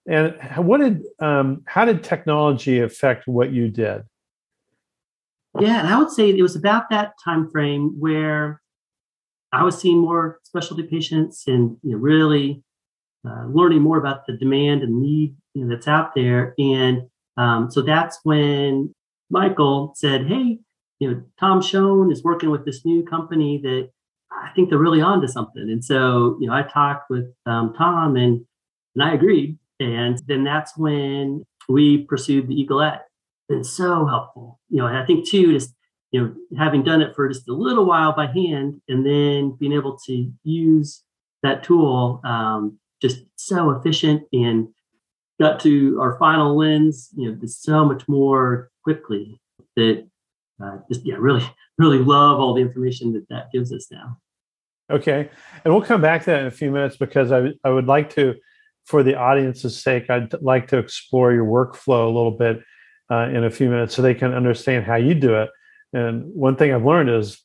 And 0.07 0.35
what 0.57 0.79
did 0.79 1.03
um, 1.19 1.63
how 1.65 1.85
did 1.85 2.03
technology 2.03 2.79
affect 2.79 3.27
what 3.27 3.51
you 3.51 3.69
did? 3.69 4.03
Yeah, 5.59 5.79
and 5.79 5.87
I 5.87 5.99
would 5.99 6.11
say 6.11 6.29
it 6.29 6.41
was 6.41 6.55
about 6.55 6.89
that 6.91 7.13
time 7.23 7.49
frame 7.49 7.95
where 7.99 8.61
I 9.51 9.63
was 9.63 9.77
seeing 9.79 9.97
more 9.97 10.39
specialty 10.43 10.83
patients 10.83 11.43
and 11.47 11.77
you 11.83 11.91
know, 11.91 11.97
really 11.97 12.63
uh, 13.27 13.45
learning 13.47 13.81
more 13.81 13.97
about 13.97 14.25
the 14.27 14.37
demand 14.37 14.83
and 14.83 15.01
need 15.01 15.35
you 15.57 15.65
know, 15.65 15.75
that's 15.75 15.87
out 15.87 16.13
there. 16.15 16.53
And 16.59 17.01
um, 17.35 17.71
so 17.71 17.81
that's 17.81 18.19
when 18.23 18.93
Michael 19.29 19.93
said, 19.95 20.27
Hey, 20.27 20.59
you 20.99 21.11
know, 21.11 21.23
Tom 21.39 21.61
Schoen 21.61 22.11
is 22.11 22.23
working 22.23 22.49
with 22.49 22.65
this 22.65 22.85
new 22.85 23.03
company 23.03 23.59
that 23.63 23.89
I 24.37 24.51
think 24.55 24.69
they're 24.69 24.77
really 24.77 25.01
on 25.01 25.21
to 25.21 25.27
something. 25.27 25.63
And 25.63 25.83
so, 25.83 26.37
you 26.39 26.47
know, 26.47 26.53
I 26.53 26.63
talked 26.63 27.09
with 27.09 27.25
um, 27.45 27.73
Tom 27.77 28.15
and, 28.15 28.45
and 28.95 29.03
I 29.03 29.13
agreed. 29.13 29.57
And 29.79 30.21
then 30.27 30.43
that's 30.43 30.77
when 30.77 31.43
we 31.69 32.03
pursued 32.05 32.47
the 32.47 32.55
Eaglet. 32.55 32.99
Been 33.49 33.63
so 33.63 34.05
helpful, 34.05 34.59
you 34.69 34.77
know, 34.77 34.87
and 34.87 34.97
I 34.97 35.05
think 35.05 35.27
too, 35.27 35.53
just, 35.53 35.73
you 36.11 36.21
know, 36.21 36.35
having 36.57 36.83
done 36.83 37.01
it 37.01 37.15
for 37.15 37.27
just 37.29 37.47
a 37.47 37.53
little 37.53 37.85
while 37.85 38.13
by 38.13 38.27
hand 38.27 38.81
and 38.89 39.05
then 39.05 39.55
being 39.57 39.73
able 39.73 39.97
to 40.05 40.31
use 40.43 41.03
that 41.43 41.63
tool, 41.63 42.19
um, 42.25 42.77
just 43.01 43.19
so 43.37 43.71
efficient 43.71 44.23
and 44.33 44.67
got 45.39 45.61
to 45.61 45.97
our 46.01 46.17
final 46.17 46.57
lens, 46.57 47.09
you 47.15 47.29
know, 47.29 47.37
just 47.37 47.63
so 47.63 47.85
much 47.85 48.07
more 48.07 48.69
quickly 48.83 49.39
that 49.77 50.05
uh, 50.61 50.77
just, 50.91 51.05
yeah, 51.05 51.15
really, 51.17 51.47
really 51.77 51.99
love 51.99 52.39
all 52.39 52.53
the 52.53 52.61
information 52.61 53.13
that 53.13 53.29
that 53.29 53.51
gives 53.53 53.71
us 53.71 53.87
now. 53.91 54.17
Okay. 54.89 55.29
And 55.63 55.73
we'll 55.73 55.83
come 55.83 56.01
back 56.01 56.23
to 56.23 56.31
that 56.31 56.41
in 56.41 56.47
a 56.47 56.51
few 56.51 56.71
minutes 56.71 56.97
because 56.97 57.31
I, 57.31 57.49
I 57.63 57.69
would 57.69 57.87
like 57.87 58.09
to, 58.11 58.35
for 58.85 59.03
the 59.03 59.15
audience's 59.15 59.81
sake, 59.81 60.09
I'd 60.09 60.33
like 60.41 60.67
to 60.69 60.77
explore 60.77 61.33
your 61.33 61.45
workflow 61.45 62.05
a 62.05 62.13
little 62.13 62.31
bit 62.31 62.61
uh, 63.11 63.27
in 63.29 63.43
a 63.43 63.49
few 63.49 63.69
minutes 63.69 63.95
so 63.95 64.01
they 64.01 64.13
can 64.13 64.33
understand 64.33 64.85
how 64.85 64.95
you 64.95 65.13
do 65.13 65.35
it. 65.35 65.49
And 65.93 66.23
one 66.33 66.55
thing 66.55 66.73
I've 66.73 66.85
learned 66.85 67.09
is 67.09 67.41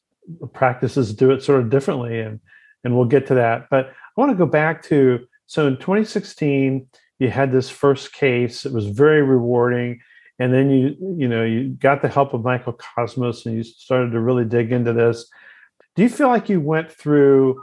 practices 0.52 1.14
do 1.14 1.30
it 1.30 1.42
sort 1.42 1.60
of 1.60 1.70
differently, 1.70 2.20
and 2.20 2.40
and 2.84 2.96
we'll 2.96 3.06
get 3.06 3.26
to 3.28 3.34
that. 3.34 3.68
But 3.70 3.86
I 3.86 4.20
want 4.20 4.30
to 4.32 4.36
go 4.36 4.46
back 4.46 4.82
to 4.84 5.20
so 5.46 5.66
in 5.66 5.76
2016 5.76 6.86
you 7.18 7.30
had 7.30 7.52
this 7.52 7.70
first 7.70 8.12
case. 8.12 8.66
It 8.66 8.72
was 8.72 8.86
very 8.86 9.22
rewarding, 9.22 10.00
and 10.38 10.52
then 10.52 10.70
you 10.70 10.96
you 11.16 11.28
know 11.28 11.44
you 11.44 11.70
got 11.70 12.02
the 12.02 12.08
help 12.08 12.34
of 12.34 12.42
Michael 12.42 12.74
Cosmos 12.74 13.46
and 13.46 13.56
you 13.56 13.62
started 13.62 14.10
to 14.12 14.20
really 14.20 14.44
dig 14.44 14.72
into 14.72 14.92
this. 14.92 15.28
Do 15.94 16.02
you 16.02 16.08
feel 16.08 16.28
like 16.28 16.48
you 16.48 16.60
went 16.60 16.90
through 16.90 17.62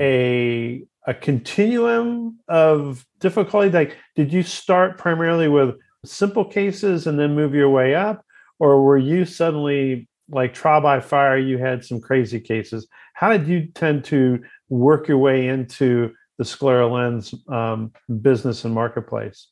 a 0.00 0.82
a 1.06 1.14
continuum 1.14 2.38
of 2.48 3.06
difficulty? 3.20 3.70
Like, 3.70 3.96
did 4.14 4.32
you 4.32 4.42
start 4.42 4.98
primarily 4.98 5.48
with 5.48 5.76
simple 6.04 6.44
cases 6.44 7.06
and 7.06 7.18
then 7.18 7.34
move 7.34 7.54
your 7.54 7.70
way 7.70 7.94
up, 7.94 8.24
or 8.58 8.82
were 8.82 8.98
you 8.98 9.24
suddenly 9.24 10.08
like 10.30 10.54
trial 10.54 10.80
by 10.80 11.00
fire? 11.00 11.38
You 11.38 11.58
had 11.58 11.84
some 11.84 12.00
crazy 12.00 12.40
cases. 12.40 12.86
How 13.14 13.30
did 13.30 13.48
you 13.48 13.68
tend 13.74 14.04
to 14.06 14.40
work 14.68 15.08
your 15.08 15.18
way 15.18 15.48
into 15.48 16.12
the 16.36 16.44
scleral 16.44 16.92
lens 16.92 17.34
um, 17.48 17.92
business 18.20 18.64
and 18.64 18.74
marketplace? 18.74 19.48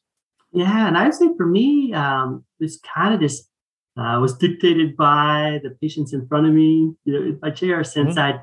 Yeah, 0.53 0.87
and 0.87 0.97
I'd 0.97 1.15
say 1.15 1.29
for 1.37 1.47
me, 1.47 1.93
um, 1.93 2.45
this 2.61 2.79
kind 2.95 3.15
of 3.15 3.21
just 3.21 3.49
uh, 3.97 4.19
was 4.21 4.37
dictated 4.37 4.97
by 4.97 5.61
the 5.63 5.71
patients 5.81 6.13
in 6.13 6.27
front 6.29 6.47
of 6.47 6.53
me, 6.53 6.93
you 7.05 7.13
know, 7.13 7.39
my 7.43 7.51
chair, 7.51 7.83
since 7.83 8.11
mm-hmm. 8.11 8.19
I'd 8.19 8.41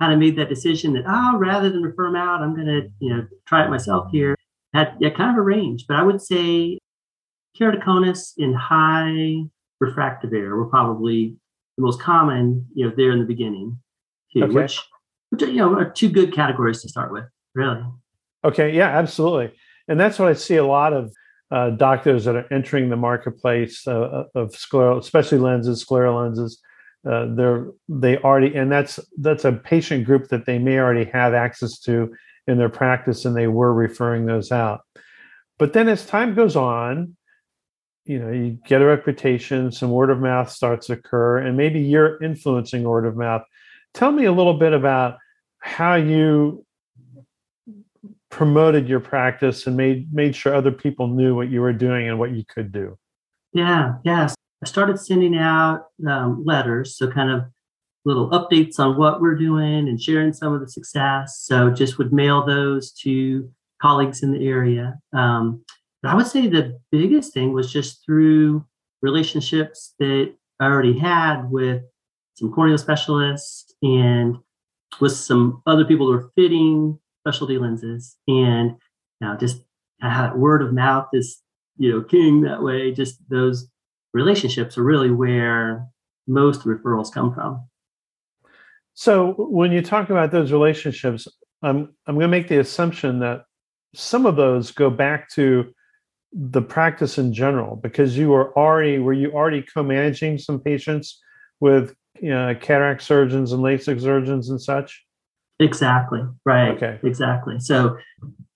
kind 0.00 0.12
of 0.12 0.18
made 0.18 0.36
that 0.36 0.48
decision 0.48 0.92
that, 0.94 1.04
oh, 1.06 1.38
rather 1.38 1.70
than 1.70 1.82
refer 1.82 2.06
them 2.06 2.16
out, 2.16 2.42
I'm 2.42 2.54
going 2.54 2.66
to, 2.66 2.88
you 2.98 3.14
know, 3.14 3.26
try 3.46 3.64
it 3.64 3.70
myself 3.70 4.08
here. 4.10 4.34
Had 4.74 4.94
yeah, 5.00 5.10
kind 5.10 5.30
of 5.30 5.36
a 5.36 5.42
range, 5.42 5.86
but 5.88 5.96
I 5.96 6.02
would 6.02 6.20
say 6.20 6.78
keratoconus 7.58 8.32
in 8.36 8.52
high 8.52 9.44
refractive 9.80 10.32
error 10.34 10.56
were 10.56 10.68
probably 10.68 11.36
the 11.78 11.82
most 11.82 12.00
common, 12.00 12.66
you 12.74 12.86
know, 12.86 12.94
there 12.94 13.12
in 13.12 13.18
the 13.18 13.24
beginning, 13.24 13.78
too, 14.32 14.44
okay. 14.44 14.52
which, 14.52 14.80
which, 15.30 15.42
you 15.42 15.54
know, 15.54 15.74
are 15.74 15.88
two 15.88 16.10
good 16.10 16.34
categories 16.34 16.82
to 16.82 16.88
start 16.88 17.12
with, 17.12 17.24
really. 17.54 17.82
Okay, 18.44 18.74
yeah, 18.74 18.88
absolutely. 18.88 19.52
And 19.88 19.98
that's 19.98 20.18
what 20.18 20.28
I 20.28 20.34
see 20.34 20.56
a 20.56 20.66
lot 20.66 20.92
of 20.92 21.12
uh, 21.50 21.70
doctors 21.70 22.24
that 22.24 22.36
are 22.36 22.52
entering 22.52 22.88
the 22.88 22.96
marketplace 22.96 23.86
uh, 23.86 24.00
uh, 24.00 24.24
of 24.34 24.52
scleral, 24.52 24.98
especially 24.98 25.38
lenses, 25.38 25.84
scleral 25.84 26.22
lenses. 26.24 26.60
Uh, 27.08 27.26
they're 27.34 27.68
they 27.88 28.18
already, 28.18 28.54
and 28.56 28.70
that's 28.70 28.98
that's 29.18 29.44
a 29.44 29.52
patient 29.52 30.04
group 30.04 30.28
that 30.28 30.44
they 30.44 30.58
may 30.58 30.78
already 30.78 31.04
have 31.04 31.34
access 31.34 31.78
to 31.78 32.12
in 32.48 32.58
their 32.58 32.68
practice, 32.68 33.24
and 33.24 33.36
they 33.36 33.46
were 33.46 33.72
referring 33.72 34.26
those 34.26 34.50
out. 34.50 34.80
But 35.58 35.72
then, 35.72 35.88
as 35.88 36.04
time 36.04 36.34
goes 36.34 36.56
on, 36.56 37.16
you 38.06 38.18
know, 38.18 38.30
you 38.32 38.58
get 38.66 38.82
a 38.82 38.86
reputation, 38.86 39.70
some 39.70 39.90
word 39.90 40.10
of 40.10 40.18
mouth 40.18 40.50
starts 40.50 40.88
to 40.88 40.94
occur, 40.94 41.38
and 41.38 41.56
maybe 41.56 41.80
you're 41.80 42.20
influencing 42.22 42.82
word 42.82 43.06
of 43.06 43.16
mouth. 43.16 43.42
Tell 43.94 44.10
me 44.10 44.24
a 44.24 44.32
little 44.32 44.58
bit 44.58 44.72
about 44.72 45.18
how 45.60 45.94
you 45.94 46.65
promoted 48.30 48.88
your 48.88 49.00
practice 49.00 49.66
and 49.66 49.76
made 49.76 50.12
made 50.12 50.34
sure 50.34 50.54
other 50.54 50.72
people 50.72 51.06
knew 51.08 51.34
what 51.34 51.50
you 51.50 51.60
were 51.60 51.72
doing 51.72 52.08
and 52.08 52.18
what 52.18 52.32
you 52.32 52.44
could 52.48 52.72
do. 52.72 52.98
Yeah 53.52 53.94
yes. 54.04 54.34
I 54.62 54.66
started 54.66 54.98
sending 54.98 55.36
out 55.36 55.86
um, 56.08 56.42
letters 56.44 56.96
so 56.96 57.10
kind 57.10 57.30
of 57.30 57.44
little 58.04 58.30
updates 58.30 58.78
on 58.78 58.96
what 58.96 59.20
we're 59.20 59.34
doing 59.34 59.88
and 59.88 60.00
sharing 60.00 60.32
some 60.32 60.52
of 60.52 60.60
the 60.60 60.68
success. 60.68 61.40
So 61.40 61.70
just 61.70 61.98
would 61.98 62.12
mail 62.12 62.46
those 62.46 62.92
to 63.02 63.50
colleagues 63.82 64.22
in 64.22 64.32
the 64.32 64.46
area. 64.46 64.94
Um, 65.12 65.64
but 66.06 66.12
i 66.12 66.14
would 66.14 66.26
say 66.26 66.46
the 66.46 66.78
biggest 66.90 67.32
thing 67.32 67.52
was 67.52 67.72
just 67.72 68.04
through 68.04 68.64
relationships 69.02 69.94
that 69.98 70.32
i 70.60 70.64
already 70.64 70.98
had 70.98 71.50
with 71.50 71.82
some 72.34 72.52
corneal 72.52 72.78
specialists 72.78 73.74
and 73.82 74.36
with 75.00 75.12
some 75.12 75.62
other 75.66 75.84
people 75.84 76.06
who 76.06 76.12
are 76.12 76.30
fitting 76.36 76.98
specialty 77.26 77.58
lenses. 77.58 78.16
And 78.28 78.76
now 79.20 79.36
just 79.36 79.62
uh, 80.02 80.30
word 80.36 80.62
of 80.62 80.72
mouth 80.72 81.08
is, 81.12 81.42
you 81.76 81.90
know, 81.90 82.02
king 82.02 82.42
that 82.42 82.62
way. 82.62 82.92
Just 82.92 83.18
those 83.28 83.68
relationships 84.14 84.78
are 84.78 84.84
really 84.84 85.10
where 85.10 85.86
most 86.28 86.62
referrals 86.62 87.12
come 87.12 87.34
from. 87.34 87.66
So 88.94 89.34
when 89.36 89.72
you 89.72 89.82
talk 89.82 90.10
about 90.10 90.30
those 90.30 90.52
relationships, 90.52 91.26
I'm 91.62 91.94
I'm 92.06 92.14
going 92.14 92.24
to 92.24 92.28
make 92.28 92.48
the 92.48 92.60
assumption 92.60 93.18
that 93.20 93.42
some 93.94 94.26
of 94.26 94.36
those 94.36 94.70
go 94.70 94.88
back 94.88 95.28
to 95.30 95.72
the 96.32 96.62
practice 96.62 97.18
in 97.18 97.32
general 97.32 97.76
because 97.76 98.16
you 98.16 98.28
were 98.28 98.56
already 98.56 98.98
were 98.98 99.12
you 99.12 99.32
already 99.32 99.62
co-managing 99.62 100.38
some 100.38 100.60
patients 100.60 101.20
with 101.60 101.94
you 102.20 102.30
know, 102.30 102.54
cataract 102.54 103.02
surgeons 103.02 103.52
and 103.52 103.62
LASIK 103.62 104.00
surgeons 104.00 104.50
and 104.50 104.60
such? 104.60 105.05
Exactly. 105.58 106.20
Right. 106.44 106.76
Okay. 106.76 106.98
Exactly. 107.02 107.58
So, 107.60 107.96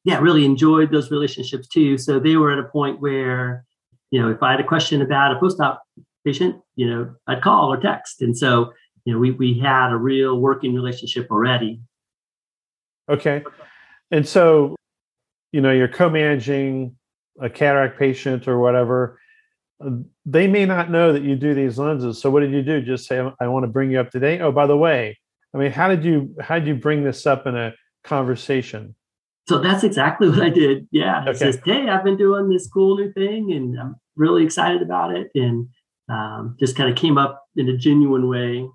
yeah, 0.04 0.18
really 0.18 0.44
enjoyed 0.44 0.90
those 0.90 1.10
relationships 1.10 1.68
too. 1.68 1.98
So 1.98 2.18
they 2.18 2.36
were 2.36 2.52
at 2.52 2.58
a 2.58 2.64
point 2.64 3.00
where, 3.00 3.64
you 4.10 4.20
know, 4.20 4.30
if 4.30 4.42
I 4.42 4.50
had 4.52 4.60
a 4.60 4.64
question 4.64 5.02
about 5.02 5.34
a 5.34 5.38
post-op 5.38 5.82
patient, 6.24 6.60
you 6.76 6.88
know, 6.88 7.14
I'd 7.26 7.42
call 7.42 7.72
or 7.72 7.80
text, 7.80 8.20
and 8.22 8.36
so 8.36 8.72
you 9.04 9.12
know, 9.12 9.18
we 9.18 9.30
we 9.32 9.58
had 9.58 9.92
a 9.92 9.96
real 9.96 10.38
working 10.38 10.74
relationship 10.74 11.30
already. 11.30 11.80
Okay. 13.08 13.42
And 14.10 14.26
so, 14.26 14.76
you 15.52 15.60
know, 15.60 15.72
you're 15.72 15.88
co-managing 15.88 16.96
a 17.40 17.48
cataract 17.48 17.98
patient 17.98 18.46
or 18.46 18.58
whatever. 18.58 19.18
Um, 19.80 20.06
they 20.26 20.46
may 20.46 20.66
not 20.66 20.90
know 20.90 21.12
that 21.12 21.22
you 21.22 21.36
do 21.36 21.54
these 21.54 21.78
lenses. 21.78 22.20
So, 22.20 22.30
what 22.30 22.40
did 22.40 22.52
you 22.52 22.62
do? 22.62 22.82
Just 22.82 23.06
say, 23.06 23.18
"I 23.40 23.48
want 23.48 23.64
to 23.64 23.68
bring 23.68 23.90
you 23.90 24.00
up 24.00 24.10
to 24.10 24.20
date." 24.20 24.40
Oh, 24.40 24.52
by 24.52 24.66
the 24.66 24.76
way, 24.76 25.18
I 25.54 25.58
mean, 25.58 25.72
how 25.72 25.88
did 25.88 26.04
you 26.04 26.34
how 26.40 26.58
did 26.58 26.68
you 26.68 26.74
bring 26.74 27.04
this 27.04 27.26
up 27.26 27.46
in 27.46 27.56
a 27.56 27.72
conversation? 28.04 28.94
So 29.48 29.58
that's 29.58 29.82
exactly 29.82 30.28
what 30.28 30.40
I 30.40 30.50
did. 30.50 30.86
Yeah, 30.92 31.22
okay. 31.22 31.34
says, 31.34 31.58
"Hey, 31.64 31.88
I've 31.88 32.04
been 32.04 32.16
doing 32.16 32.48
this 32.48 32.68
cool 32.68 32.96
new 32.96 33.12
thing, 33.12 33.52
and 33.52 33.78
I'm 33.78 33.96
really 34.16 34.44
excited 34.44 34.82
about 34.82 35.16
it," 35.16 35.28
and 35.34 35.68
um, 36.08 36.56
just 36.60 36.76
kind 36.76 36.88
of 36.88 36.96
came 36.96 37.18
up 37.18 37.42
in 37.56 37.68
a 37.68 37.76
genuine 37.76 38.28
way. 38.28 38.68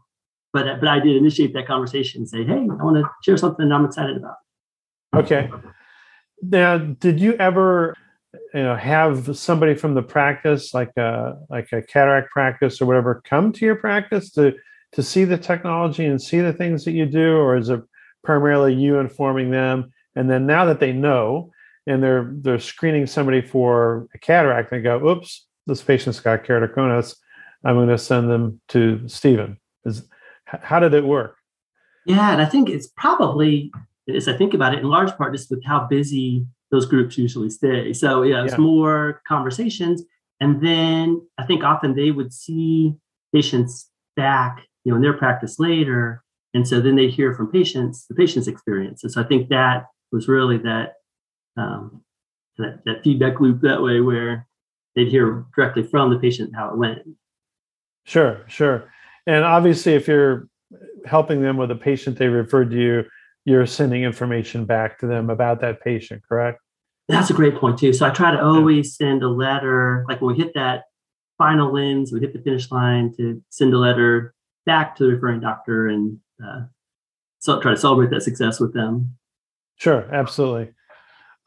But 0.51 0.79
but 0.79 0.89
I 0.89 0.99
did 0.99 1.15
initiate 1.15 1.53
that 1.53 1.67
conversation 1.67 2.21
and 2.21 2.29
say, 2.29 2.43
"Hey, 2.43 2.67
I 2.69 2.83
want 2.83 2.97
to 2.97 3.09
share 3.23 3.37
something 3.37 3.71
I'm 3.71 3.85
excited 3.85 4.17
about." 4.17 4.35
Okay. 5.15 5.49
Now, 6.41 6.77
did 6.77 7.19
you 7.21 7.33
ever, 7.35 7.95
you 8.53 8.63
know, 8.63 8.75
have 8.75 9.37
somebody 9.37 9.75
from 9.75 9.93
the 9.93 10.03
practice, 10.03 10.73
like 10.73 10.91
a 10.97 11.37
like 11.49 11.71
a 11.71 11.81
cataract 11.81 12.31
practice 12.31 12.81
or 12.81 12.85
whatever, 12.85 13.21
come 13.23 13.53
to 13.53 13.65
your 13.65 13.75
practice 13.75 14.29
to 14.31 14.53
to 14.95 15.03
see 15.03 15.25
the 15.25 15.37
technology 15.37 16.05
and 16.05 16.21
see 16.21 16.39
the 16.39 16.53
things 16.53 16.85
that 16.85 16.93
you 16.93 17.05
do, 17.05 17.35
or 17.35 17.57
is 17.57 17.69
it 17.69 17.81
primarily 18.23 18.73
you 18.73 18.97
informing 18.97 19.51
them? 19.51 19.91
And 20.15 20.29
then 20.29 20.47
now 20.47 20.63
that 20.65 20.79
they 20.79 20.93
know 20.93 21.51
and 21.85 22.01
they're 22.01 22.31
they're 22.31 22.59
screening 22.59 23.05
somebody 23.05 23.41
for 23.41 24.07
a 24.15 24.17
cataract, 24.17 24.71
they 24.71 24.81
go, 24.81 25.05
"Oops, 25.05 25.45
this 25.67 25.83
patient's 25.83 26.19
got 26.19 26.45
keratoconus. 26.45 27.15
I'm 27.63 27.75
going 27.75 27.89
to 27.89 27.97
send 27.97 28.31
them 28.31 28.61
to 28.69 29.07
Steven." 29.07 29.57
Is 29.83 30.07
how 30.45 30.79
did 30.79 30.93
it 30.93 31.03
work? 31.03 31.35
Yeah, 32.05 32.31
and 32.31 32.41
I 32.41 32.45
think 32.45 32.69
it's 32.69 32.87
probably, 32.87 33.71
as 34.13 34.27
I 34.27 34.37
think 34.37 34.53
about 34.53 34.73
it, 34.73 34.79
in 34.79 34.85
large 34.85 35.11
part 35.17 35.33
just 35.33 35.49
with 35.51 35.63
how 35.65 35.87
busy 35.87 36.45
those 36.71 36.85
groups 36.85 37.17
usually 37.17 37.49
stay. 37.49 37.91
So 37.91 38.23
yeah, 38.23 38.43
it's 38.43 38.53
yeah. 38.53 38.59
more 38.59 39.21
conversations, 39.27 40.03
and 40.39 40.65
then 40.65 41.21
I 41.37 41.45
think 41.45 41.65
often 41.65 41.95
they 41.95 42.11
would 42.11 42.31
see 42.31 42.95
patients 43.33 43.89
back 44.15 44.61
you 44.85 44.91
know 44.91 44.95
in 44.95 45.01
their 45.01 45.17
practice 45.17 45.59
later 45.59 46.23
and 46.53 46.65
so 46.65 46.79
then 46.79 46.95
they 46.95 47.09
hear 47.09 47.33
from 47.33 47.51
patients 47.51 48.05
the 48.07 48.15
patient's 48.15 48.47
experience 48.47 49.03
and 49.03 49.11
so 49.11 49.21
i 49.21 49.23
think 49.25 49.49
that 49.49 49.87
was 50.11 50.27
really 50.27 50.57
that 50.57 50.93
um, 51.57 52.01
that, 52.57 52.79
that 52.85 53.03
feedback 53.03 53.39
loop 53.39 53.61
that 53.61 53.81
way 53.81 53.99
where 53.99 54.47
they'd 54.95 55.09
hear 55.09 55.45
directly 55.55 55.83
from 55.83 56.09
the 56.09 56.19
patient 56.19 56.55
how 56.55 56.69
it 56.69 56.77
went 56.77 56.99
Sure, 58.05 58.41
sure. 58.47 58.91
And 59.27 59.43
obviously, 59.43 59.93
if 59.93 60.07
you're 60.07 60.47
helping 61.05 61.41
them 61.41 61.57
with 61.57 61.71
a 61.71 61.75
patient 61.75 62.17
they 62.17 62.27
referred 62.27 62.71
to 62.71 62.77
you, 62.79 63.03
you're 63.43 63.65
sending 63.65 64.03
information 64.03 64.65
back 64.65 64.99
to 64.99 65.07
them 65.07 65.29
about 65.29 65.59
that 65.61 65.81
patient, 65.81 66.21
correct? 66.27 66.59
That's 67.07 67.29
a 67.29 67.33
great 67.33 67.55
point 67.55 67.77
too. 67.77 67.93
So 67.93 68.05
I 68.05 68.11
try 68.11 68.31
to 68.31 68.43
always 68.43 68.95
send 68.95 69.21
a 69.21 69.27
letter, 69.27 70.05
like 70.07 70.21
when 70.21 70.35
we 70.35 70.41
hit 70.41 70.53
that 70.55 70.83
final 71.37 71.73
lens, 71.73 72.11
we 72.11 72.19
hit 72.19 72.33
the 72.33 72.41
finish 72.41 72.71
line 72.71 73.13
to 73.17 73.43
send 73.49 73.73
a 73.73 73.77
letter 73.77 74.33
back 74.65 74.95
to 74.97 75.03
the 75.03 75.11
referring 75.11 75.41
doctor 75.41 75.87
and 75.87 76.17
uh, 76.43 76.61
try 77.61 77.71
to 77.71 77.77
celebrate 77.77 78.09
that 78.09 78.23
success 78.23 78.59
with 78.59 78.73
them. 78.73 79.17
Sure, 79.77 80.07
absolutely. 80.13 80.73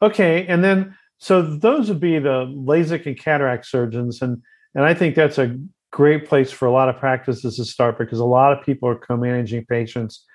Okay, 0.01 0.45
and 0.47 0.63
then 0.63 0.95
so 1.17 1.41
those 1.41 1.89
would 1.89 1.99
be 1.99 2.19
the 2.19 2.45
LASIK 2.45 3.05
and 3.05 3.19
cataract 3.19 3.65
surgeons, 3.65 4.21
and 4.21 4.41
and 4.75 4.85
I 4.85 4.93
think 4.93 5.15
that's 5.15 5.37
a 5.37 5.57
great 5.91 6.27
place 6.27 6.51
for 6.51 6.67
a 6.67 6.71
lot 6.71 6.87
of 6.87 6.97
practices 6.97 7.57
to 7.57 7.65
start 7.65 7.97
because 7.97 8.19
a 8.19 8.25
lot 8.25 8.57
of 8.57 8.63
people 8.63 8.87
are 8.87 8.95
co-managing 8.95 9.65
patients, 9.65 10.25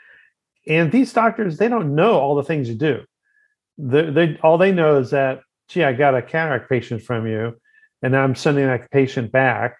and 0.68 0.92
these 0.92 1.12
doctors 1.12 1.56
they 1.56 1.68
don't 1.68 1.94
know 1.94 2.18
all 2.18 2.34
the 2.34 2.42
things 2.42 2.68
you 2.68 2.74
do. 2.74 3.02
They, 3.78 4.10
they 4.10 4.38
all 4.42 4.58
they 4.58 4.72
know 4.72 4.98
is 4.98 5.10
that 5.10 5.40
gee, 5.68 5.84
I 5.84 5.92
got 5.92 6.14
a 6.14 6.22
cataract 6.22 6.68
patient 6.68 7.02
from 7.02 7.26
you, 7.26 7.54
and 8.02 8.16
I'm 8.16 8.34
sending 8.34 8.66
that 8.66 8.90
patient 8.90 9.32
back. 9.32 9.76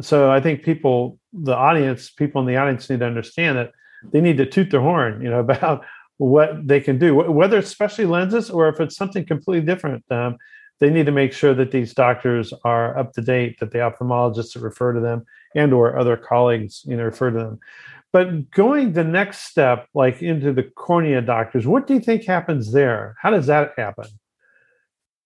So 0.00 0.30
I 0.30 0.40
think 0.40 0.62
people, 0.62 1.18
the 1.32 1.54
audience, 1.54 2.10
people 2.10 2.40
in 2.40 2.46
the 2.46 2.56
audience 2.56 2.88
need 2.90 3.00
to 3.00 3.06
understand 3.06 3.58
that 3.58 3.72
they 4.12 4.20
need 4.20 4.38
to 4.38 4.46
toot 4.46 4.70
their 4.70 4.80
horn, 4.80 5.22
you 5.22 5.30
know, 5.30 5.40
about 5.48 5.84
what 6.18 6.66
they 6.66 6.80
can 6.80 6.98
do, 6.98 7.14
whether 7.14 7.58
it's 7.58 7.70
specialty 7.70 8.04
lenses 8.04 8.50
or 8.50 8.68
if 8.68 8.80
it's 8.80 8.96
something 8.96 9.24
completely 9.24 9.64
different. 9.64 10.04
Um, 10.10 10.36
they 10.78 10.90
need 10.90 11.06
to 11.06 11.12
make 11.12 11.32
sure 11.32 11.54
that 11.54 11.70
these 11.70 11.92
doctors 11.92 12.52
are 12.64 12.98
up 12.98 13.12
to 13.12 13.20
date, 13.20 13.60
that 13.60 13.70
the 13.70 13.78
ophthalmologists 13.78 14.54
that 14.54 14.60
refer 14.60 14.92
to 14.92 15.00
them 15.00 15.24
and 15.54 15.72
or 15.74 15.98
other 15.98 16.16
colleagues, 16.16 16.82
you 16.86 16.96
know, 16.96 17.04
refer 17.04 17.30
to 17.30 17.38
them. 17.38 17.58
But 18.12 18.50
going 18.50 18.92
the 18.92 19.04
next 19.04 19.50
step, 19.50 19.88
like 19.94 20.22
into 20.22 20.52
the 20.52 20.64
cornea 20.64 21.20
doctors, 21.20 21.66
what 21.66 21.86
do 21.86 21.94
you 21.94 22.00
think 22.00 22.24
happens 22.24 22.72
there? 22.72 23.14
How 23.20 23.30
does 23.30 23.46
that 23.46 23.72
happen? 23.76 24.06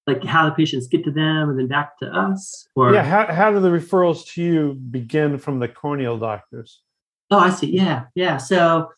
Like 0.06 0.22
how 0.22 0.44
the 0.44 0.54
patients 0.54 0.86
get 0.86 1.02
to 1.04 1.10
them 1.10 1.48
and 1.48 1.58
then 1.58 1.66
back 1.66 1.98
to 2.00 2.06
us? 2.06 2.68
Or 2.76 2.92
yeah, 2.92 3.02
how, 3.04 3.32
how 3.32 3.50
do 3.50 3.58
the 3.58 3.70
referrals 3.70 4.26
to 4.34 4.42
you 4.42 4.74
begin 4.74 5.38
from 5.38 5.60
the 5.60 5.68
corneal 5.68 6.18
doctors? 6.18 6.82
Oh, 7.30 7.38
I 7.38 7.48
see. 7.50 7.74
Yeah, 7.74 8.04
yeah. 8.14 8.36
So 8.36 8.90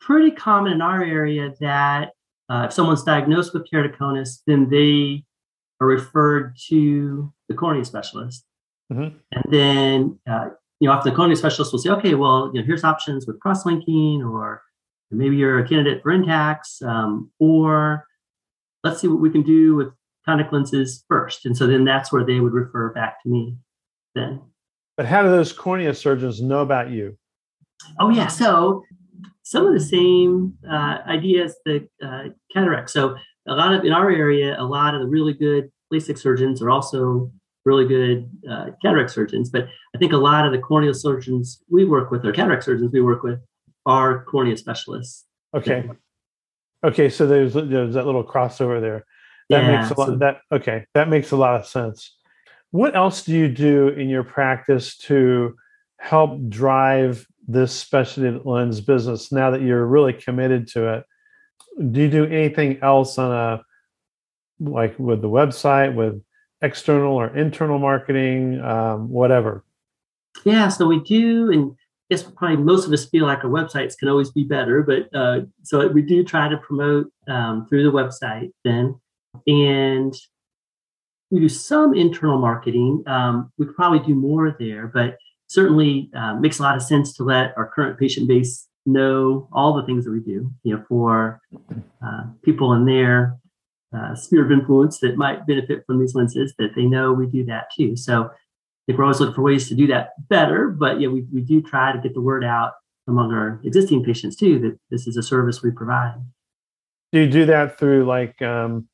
pretty 0.00 0.30
common 0.30 0.72
in 0.72 0.82
our 0.82 1.02
area 1.02 1.54
that 1.60 2.10
uh, 2.50 2.64
if 2.66 2.72
someone's 2.72 3.02
diagnosed 3.02 3.54
with 3.54 3.66
keratoconus, 3.72 4.40
then 4.46 4.68
they 4.68 5.24
are 5.80 5.86
referred 5.86 6.54
to 6.68 7.32
the 7.48 7.54
cornea 7.54 7.84
specialist. 7.84 8.44
Mm-hmm. 8.92 9.16
And 9.32 9.44
then, 9.48 10.18
uh, 10.28 10.50
you 10.80 10.88
know, 10.88 10.94
often 10.94 11.12
the 11.12 11.16
cornea 11.16 11.36
specialist 11.36 11.72
will 11.72 11.78
say, 11.78 11.90
okay, 11.90 12.14
well, 12.14 12.50
you 12.52 12.60
know, 12.60 12.66
here's 12.66 12.84
options 12.84 13.26
with 13.26 13.40
cross-linking, 13.40 14.22
or 14.22 14.62
maybe 15.10 15.36
you're 15.36 15.58
a 15.58 15.66
candidate 15.66 16.02
for 16.02 16.12
Intacs, 16.12 16.82
um, 16.82 17.30
or 17.38 18.04
let's 18.84 19.00
see 19.00 19.08
what 19.08 19.20
we 19.20 19.30
can 19.30 19.42
do 19.42 19.76
with 19.76 19.88
contact 20.24 20.52
lenses 20.52 21.04
first. 21.08 21.44
And 21.46 21.56
so 21.56 21.66
then 21.66 21.84
that's 21.84 22.12
where 22.12 22.24
they 22.24 22.40
would 22.40 22.52
refer 22.52 22.92
back 22.92 23.22
to 23.22 23.28
me 23.28 23.56
then. 24.14 24.40
But 24.96 25.06
how 25.06 25.22
do 25.22 25.30
those 25.30 25.52
cornea 25.52 25.94
surgeons 25.94 26.40
know 26.40 26.60
about 26.60 26.90
you? 26.90 27.16
Oh, 27.98 28.10
yeah. 28.10 28.28
So 28.28 28.82
some 29.42 29.66
of 29.66 29.74
the 29.74 29.80
same 29.80 30.54
uh, 30.70 30.98
ideas 31.06 31.56
that 31.64 31.88
uh, 32.04 32.24
cataract. 32.52 32.90
So 32.90 33.16
a 33.48 33.54
lot 33.54 33.74
of 33.74 33.84
in 33.84 33.92
our 33.92 34.10
area, 34.10 34.60
a 34.60 34.64
lot 34.64 34.94
of 34.94 35.00
the 35.00 35.08
really 35.08 35.32
good 35.32 35.70
LASIK 35.92 36.18
surgeons 36.18 36.62
are 36.62 36.70
also 36.70 37.30
really 37.64 37.86
good 37.86 38.30
uh, 38.48 38.66
cataract 38.82 39.10
surgeons. 39.10 39.50
But 39.50 39.68
I 39.94 39.98
think 39.98 40.12
a 40.12 40.16
lot 40.18 40.46
of 40.46 40.52
the 40.52 40.58
corneal 40.58 40.94
surgeons 40.94 41.62
we 41.70 41.84
work 41.84 42.10
with, 42.10 42.24
or 42.24 42.32
cataract 42.32 42.64
surgeons 42.64 42.92
we 42.92 43.00
work 43.00 43.22
with, 43.22 43.40
are 43.86 44.24
cornea 44.24 44.56
specialists. 44.56 45.26
Okay. 45.54 45.88
Okay, 46.84 47.08
so 47.08 47.26
there's 47.26 47.54
there's 47.54 47.94
that 47.94 48.06
little 48.06 48.24
crossover 48.24 48.80
there. 48.80 49.04
That 49.50 49.64
yeah, 49.64 49.80
makes 49.80 49.90
a 49.90 50.00
lot. 50.00 50.06
So, 50.06 50.16
that 50.16 50.40
okay, 50.50 50.86
that 50.94 51.08
makes 51.08 51.30
a 51.30 51.36
lot 51.36 51.60
of 51.60 51.66
sense. 51.66 52.16
What 52.70 52.96
else 52.96 53.24
do 53.24 53.32
you 53.32 53.48
do 53.48 53.88
in 53.88 54.08
your 54.08 54.24
practice 54.24 54.96
to 54.98 55.54
help 55.98 56.48
drive 56.48 57.26
this 57.46 57.72
specialty 57.72 58.40
lens 58.44 58.80
business 58.80 59.32
now 59.32 59.50
that 59.50 59.62
you're 59.62 59.86
really 59.86 60.12
committed 60.12 60.66
to 60.68 60.94
it 60.94 61.04
do 61.90 62.02
you 62.02 62.08
do 62.08 62.24
anything 62.26 62.78
else 62.82 63.18
on 63.18 63.32
a 63.32 63.62
like 64.60 64.98
with 64.98 65.22
the 65.22 65.28
website 65.28 65.94
with 65.94 66.22
external 66.60 67.14
or 67.14 67.36
internal 67.36 67.78
marketing 67.78 68.60
um, 68.60 69.08
whatever 69.08 69.64
yeah 70.44 70.68
so 70.68 70.86
we 70.86 71.00
do 71.00 71.50
and 71.50 71.72
I 72.10 72.14
guess 72.14 72.22
probably 72.24 72.58
most 72.58 72.86
of 72.86 72.92
us 72.92 73.06
feel 73.06 73.26
like 73.26 73.42
our 73.42 73.50
websites 73.50 73.96
can 73.96 74.08
always 74.08 74.30
be 74.30 74.44
better 74.44 74.82
but 74.82 75.08
uh, 75.16 75.40
so 75.62 75.86
we 75.88 76.02
do 76.02 76.22
try 76.22 76.48
to 76.48 76.56
promote 76.58 77.10
um, 77.28 77.66
through 77.68 77.84
the 77.84 77.92
website 77.92 78.52
then 78.64 79.00
and 79.46 80.14
we 81.30 81.40
do 81.40 81.48
some 81.48 81.94
internal 81.94 82.38
marketing 82.38 83.02
um, 83.06 83.50
we 83.58 83.66
could 83.66 83.76
probably 83.76 84.00
do 84.00 84.14
more 84.14 84.56
there 84.58 84.86
but 84.86 85.16
certainly 85.52 86.10
uh, 86.16 86.34
makes 86.34 86.58
a 86.58 86.62
lot 86.62 86.76
of 86.76 86.82
sense 86.82 87.12
to 87.14 87.24
let 87.24 87.56
our 87.56 87.68
current 87.68 87.98
patient 87.98 88.26
base 88.26 88.68
know 88.86 89.48
all 89.52 89.74
the 89.74 89.84
things 89.84 90.04
that 90.04 90.10
we 90.10 90.20
do. 90.20 90.50
You 90.64 90.76
know, 90.76 90.84
for 90.88 91.40
uh, 92.04 92.24
people 92.42 92.72
in 92.72 92.84
their 92.84 93.36
uh, 93.96 94.14
sphere 94.14 94.44
of 94.44 94.50
influence 94.50 94.98
that 95.00 95.16
might 95.16 95.46
benefit 95.46 95.84
from 95.86 96.00
these 96.00 96.14
lenses, 96.14 96.54
that 96.58 96.74
they 96.74 96.84
know 96.84 97.12
we 97.12 97.26
do 97.26 97.44
that 97.44 97.66
too. 97.76 97.96
So 97.96 98.24
I 98.24 98.82
think 98.86 98.98
we're 98.98 99.04
always 99.04 99.20
looking 99.20 99.34
for 99.34 99.42
ways 99.42 99.68
to 99.68 99.74
do 99.74 99.86
that 99.88 100.10
better, 100.28 100.68
but 100.68 101.00
yeah, 101.00 101.08
we, 101.08 101.24
we 101.32 101.42
do 101.42 101.60
try 101.60 101.92
to 101.92 102.00
get 102.00 102.14
the 102.14 102.20
word 102.20 102.44
out 102.44 102.72
among 103.06 103.32
our 103.32 103.60
existing 103.64 104.04
patients 104.04 104.36
too 104.36 104.58
that 104.60 104.78
this 104.90 105.06
is 105.06 105.16
a 105.16 105.22
service 105.22 105.62
we 105.62 105.70
provide. 105.70 106.14
Do 107.12 107.20
you 107.20 107.28
do 107.28 107.44
that 107.46 107.78
through 107.78 108.06
like 108.06 108.40
um, 108.40 108.88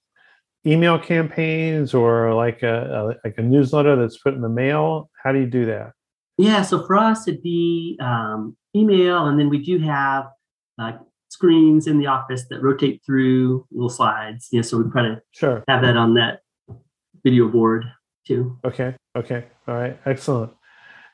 email 0.66 0.98
campaigns 0.98 1.94
or 1.94 2.34
like 2.34 2.62
a, 2.62 3.16
a 3.24 3.26
like 3.26 3.34
a 3.38 3.42
newsletter 3.42 3.96
that's 3.96 4.18
put 4.18 4.34
in 4.34 4.40
the 4.40 4.48
mail? 4.48 5.10
How 5.22 5.32
do 5.32 5.40
you 5.40 5.46
do 5.46 5.66
that? 5.66 5.92
Yeah, 6.36 6.62
so 6.62 6.86
for 6.86 6.96
us, 6.96 7.26
it'd 7.26 7.42
be 7.42 7.98
um, 8.00 8.56
email, 8.74 9.26
and 9.26 9.38
then 9.38 9.48
we 9.48 9.58
do 9.58 9.78
have 9.80 10.26
uh, 10.78 10.92
screens 11.28 11.86
in 11.86 11.98
the 11.98 12.06
office 12.06 12.44
that 12.50 12.62
rotate 12.62 13.02
through 13.04 13.66
little 13.72 13.90
slides. 13.90 14.48
Yeah, 14.52 14.62
so 14.62 14.78
we 14.78 14.90
try 14.90 15.02
to 15.02 15.20
sure 15.32 15.64
have 15.68 15.82
that 15.82 15.96
on 15.96 16.14
that 16.14 16.40
video 17.24 17.48
board 17.48 17.84
too. 18.26 18.58
Okay. 18.64 18.94
Okay. 19.16 19.44
All 19.66 19.74
right. 19.74 19.98
Excellent. 20.06 20.52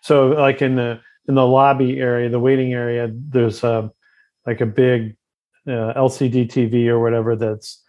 So, 0.02 0.28
like 0.28 0.60
in 0.60 0.76
the 0.76 1.00
in 1.28 1.34
the 1.34 1.46
lobby 1.46 1.98
area, 1.98 2.28
the 2.28 2.40
waiting 2.40 2.74
area, 2.74 3.10
there's 3.12 3.64
a 3.64 3.78
um, 3.78 3.90
like 4.46 4.60
a 4.60 4.66
big 4.66 5.16
uh, 5.66 5.94
LCD 5.96 6.48
TV 6.48 6.86
or 6.88 7.00
whatever 7.00 7.34
that's 7.34 7.82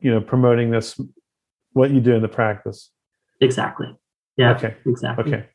you 0.00 0.10
know 0.10 0.20
promoting 0.20 0.70
this 0.70 1.00
what 1.72 1.90
you 1.90 2.00
do 2.00 2.14
in 2.14 2.22
the 2.22 2.28
practice. 2.28 2.90
Exactly. 3.40 3.94
Yeah. 4.36 4.52
Okay. 4.52 4.76
Exactly. 4.86 5.32
Okay. 5.32 5.46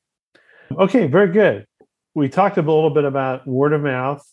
Okay, 0.80 1.08
very 1.08 1.32
good. 1.32 1.66
We 2.16 2.30
talked 2.30 2.58
a 2.58 2.62
little 2.62 2.90
bit 2.90 3.04
about 3.04 3.46
word 3.48 3.74
of 3.74 3.82
mouth. 3.82 4.26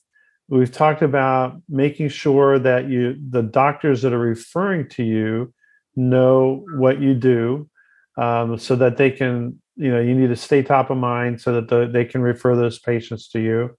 We've 0.49 0.71
talked 0.71 1.03
about 1.03 1.61
making 1.69 2.09
sure 2.09 2.59
that 2.59 2.89
you 2.89 3.17
the 3.31 3.43
doctors 3.43 4.03
that 4.03 4.13
are 4.13 4.19
referring 4.19 4.89
to 4.91 5.03
you 5.03 5.53
know 5.97 6.65
what 6.77 7.01
you 7.01 7.15
do 7.15 7.69
um, 8.17 8.59
so 8.59 8.77
that 8.77 8.97
they 8.97 9.11
can 9.11 9.61
you 9.77 9.91
know 9.91 10.01
you 10.01 10.15
need 10.15 10.29
to 10.29 10.37
stay 10.37 10.63
top 10.63 10.91
of 10.91 10.99
mind 10.99 11.41
so 11.41 11.55
that 11.55 11.69
the, 11.69 11.89
they 11.91 12.05
can 12.05 12.23
refer 12.23 12.55
those 12.55 12.79
patients 12.79 13.29
to 13.29 13.41
you 13.41 13.77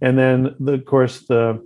and 0.00 0.18
then 0.18 0.54
the, 0.60 0.74
of 0.74 0.84
course 0.84 1.26
the 1.26 1.64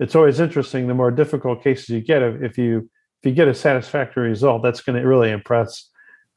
it's 0.00 0.14
always 0.14 0.38
interesting 0.38 0.86
the 0.86 0.94
more 0.94 1.10
difficult 1.10 1.62
cases 1.62 1.88
you 1.88 2.00
get 2.00 2.22
if 2.22 2.56
you 2.58 2.88
if 3.22 3.28
you 3.28 3.34
get 3.34 3.48
a 3.48 3.54
satisfactory 3.54 4.28
result 4.28 4.62
that's 4.62 4.80
going 4.80 5.00
to 5.00 5.06
really 5.06 5.30
impress 5.30 5.88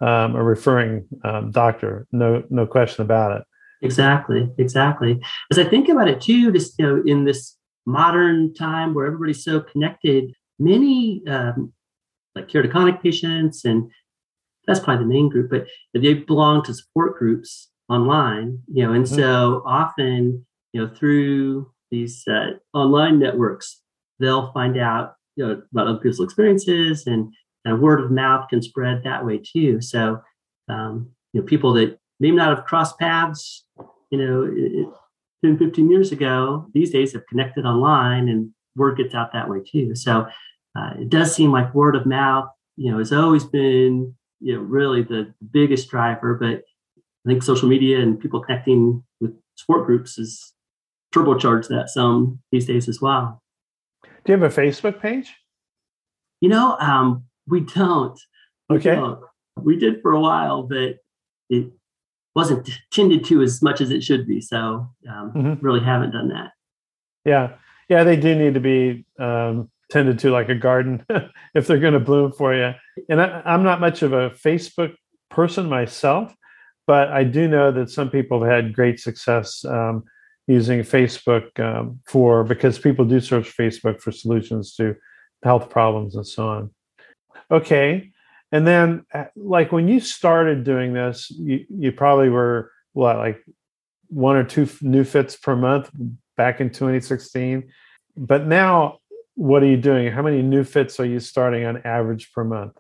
um, 0.02 0.36
a 0.36 0.44
referring 0.44 1.06
um, 1.24 1.52
doctor. 1.52 2.08
No, 2.12 2.44
no 2.50 2.65
question 2.65 3.04
about 3.04 3.38
it. 3.38 3.44
Exactly, 3.84 4.50
exactly. 4.58 5.20
As 5.52 5.58
I 5.58 5.63
think 5.63 5.89
about 5.89 6.08
it 6.08 6.22
too, 6.22 6.52
just 6.52 6.78
you 6.78 6.86
know, 6.86 7.04
in 7.06 7.26
this 7.26 7.58
modern 7.86 8.54
time 8.54 8.94
where 8.94 9.08
everybody's 9.08 9.44
so 9.44 9.60
connected, 9.60 10.34
many 10.60 11.24
um, 11.28 11.74
like 12.36 12.48
keratoconic 12.48 13.02
patients, 13.02 13.65
and 13.65 13.89
that's 14.67 14.80
probably 14.80 15.04
the 15.04 15.10
main 15.10 15.30
group, 15.30 15.50
but 15.50 15.67
they 15.94 16.13
belong 16.13 16.63
to 16.63 16.74
support 16.74 17.17
groups 17.17 17.70
online, 17.89 18.60
you 18.72 18.86
know, 18.86 18.94
and 18.94 19.06
mm-hmm. 19.06 19.15
so 19.15 19.63
often, 19.65 20.46
you 20.74 20.82
know, 20.82 20.94
through 20.94 21.72
these 21.89 22.24
uh, 22.28 22.52
online 22.74 23.20
networks, 23.20 23.82
they'll 24.20 24.52
find 24.54 24.78
out 24.78 25.15
you 25.36 25.46
know, 25.46 25.62
about 25.72 25.88
other 25.88 25.98
people's 25.98 26.22
experiences 26.22 27.08
and 27.08 27.34
and 27.63 27.82
word 27.82 28.02
of 28.04 28.12
mouth 28.12 28.50
can 28.50 28.62
spread 28.62 29.04
that 29.04 29.26
way 29.26 29.39
too. 29.39 29.82
So, 29.82 30.20
um, 30.67 31.12
you 31.34 31.41
know, 31.41 31.46
people 31.46 31.74
that 31.74 32.00
may 32.20 32.32
not 32.32 32.56
have 32.56 32.65
crossed 32.65 32.98
paths, 32.98 33.65
you 34.10 34.17
know, 34.17 34.50
it, 34.52 34.88
10, 35.44 35.58
15 35.58 35.89
years 35.89 36.12
ago, 36.12 36.67
these 36.74 36.91
days 36.91 37.13
have 37.13 37.26
connected 37.28 37.65
online 37.65 38.30
and 38.30 38.52
word 38.76 38.98
gets 38.98 39.13
out 39.13 39.34
that 39.34 39.50
way 39.50 39.60
too. 39.60 39.96
So 39.96 40.28
uh, 40.76 40.91
it 41.00 41.10
does 41.10 41.36
seem 41.36 41.52
like 41.52 41.74
word 41.74 41.96
of 41.96 42.06
mouth, 42.06 42.50
you 42.78 42.91
know, 42.91 43.00
has 43.00 43.12
always 43.12 43.44
been, 43.44 44.15
you 44.39 44.56
know, 44.56 44.62
really 44.62 45.04
the 45.04 45.34
biggest 45.52 45.89
driver, 45.89 46.36
but 46.36 46.63
I 47.26 47.30
think 47.30 47.44
social 47.44 47.70
media 47.70 48.00
and 48.00 48.20
people 48.20 48.41
connecting 48.41 49.04
with 49.20 49.36
support 49.56 49.86
groups 49.86 50.17
is 50.17 50.54
turbocharged 51.13 51.67
that 51.67 51.89
some 51.89 52.39
these 52.52 52.65
days 52.65 52.88
as 52.88 53.02
well. 53.02 53.41
Do 54.24 54.34
you 54.34 54.40
have 54.40 54.58
a 54.58 54.62
Facebook 54.62 55.02
page? 55.02 55.34
You 56.42 56.50
know, 56.50 56.78
um, 56.80 57.24
we 57.48 57.62
don't. 57.62 58.20
We 58.70 58.78
Okay. 58.78 58.96
don't. 58.96 59.20
We 59.58 59.78
did 59.78 60.02
for 60.02 60.12
a 60.14 60.20
while, 60.20 60.64
but 60.64 60.98
it 61.50 61.72
wasn't 62.36 62.70
tended 62.92 63.26
to 63.26 63.42
as 63.42 63.62
much 63.62 63.82
as 63.82 63.92
it 63.92 64.04
should 64.04 64.26
be. 64.28 64.42
So 64.42 64.88
um, 65.10 65.34
Mhm. 65.34 65.58
really 65.62 65.82
haven't 65.82 66.12
done 66.12 66.30
that. 66.30 66.52
Yeah, 67.26 67.58
yeah, 67.90 68.04
they 68.04 68.16
do 68.16 68.34
need 68.36 68.54
to 68.54 68.60
be 68.60 69.06
um, 69.20 69.70
tended 69.90 70.18
to 70.20 70.32
like 70.32 70.50
a 70.50 70.56
garden 70.56 71.06
if 71.54 71.68
they're 71.68 71.80
going 71.80 71.94
to 71.94 72.00
bloom 72.00 72.32
for 72.32 72.56
you. 72.56 72.74
And 73.10 73.22
I, 73.22 73.42
I'm 73.46 73.64
not 73.64 73.82
much 73.82 74.02
of 74.02 74.14
a 74.14 74.30
Facebook 74.32 74.96
person 75.30 75.68
myself, 75.68 76.34
but 76.88 77.10
I 77.10 77.24
do 77.26 77.48
know 77.48 77.72
that 77.72 77.90
some 77.90 78.10
people 78.10 78.42
have 78.44 78.52
had 78.52 78.74
great 78.74 79.00
success 79.00 79.66
um, 79.66 80.04
using 80.47 80.80
Facebook 80.82 81.60
um, 81.60 81.99
for 82.08 82.43
because 82.43 82.80
people 82.80 83.06
do 83.06 83.19
search 83.19 83.56
Facebook 83.56 84.01
for 84.01 84.12
solutions 84.12 84.75
to 84.75 84.95
health 85.43 85.69
problems 85.69 86.15
and 86.15 86.25
so 86.25 86.47
on. 86.47 86.71
Okay. 87.49 88.12
And 88.51 88.67
then, 88.67 89.06
uh, 89.13 89.25
like 89.36 89.71
when 89.71 89.88
you 89.88 89.99
started 89.99 90.63
doing 90.63 90.93
this, 90.93 91.30
you, 91.32 91.65
you 91.69 91.91
probably 91.91 92.30
were 92.30 92.71
what, 92.93 93.17
like 93.17 93.43
one 94.08 94.36
or 94.36 94.43
two 94.43 94.63
f- 94.63 94.82
new 94.82 95.04
fits 95.04 95.38
per 95.38 95.56
month 95.56 95.89
back 96.36 96.60
in 96.60 96.69
2016. 96.69 97.71
But 98.17 98.45
now, 98.47 98.97
what 99.36 99.63
are 99.63 99.67
you 99.67 99.77
doing? 99.77 100.12
How 100.12 100.21
many 100.21 100.41
new 100.41 100.63
fits 100.65 100.99
are 100.99 101.06
you 101.06 101.19
starting 101.19 101.65
on 101.65 101.82
average 101.86 102.34
per 102.34 102.43
month? 102.43 102.73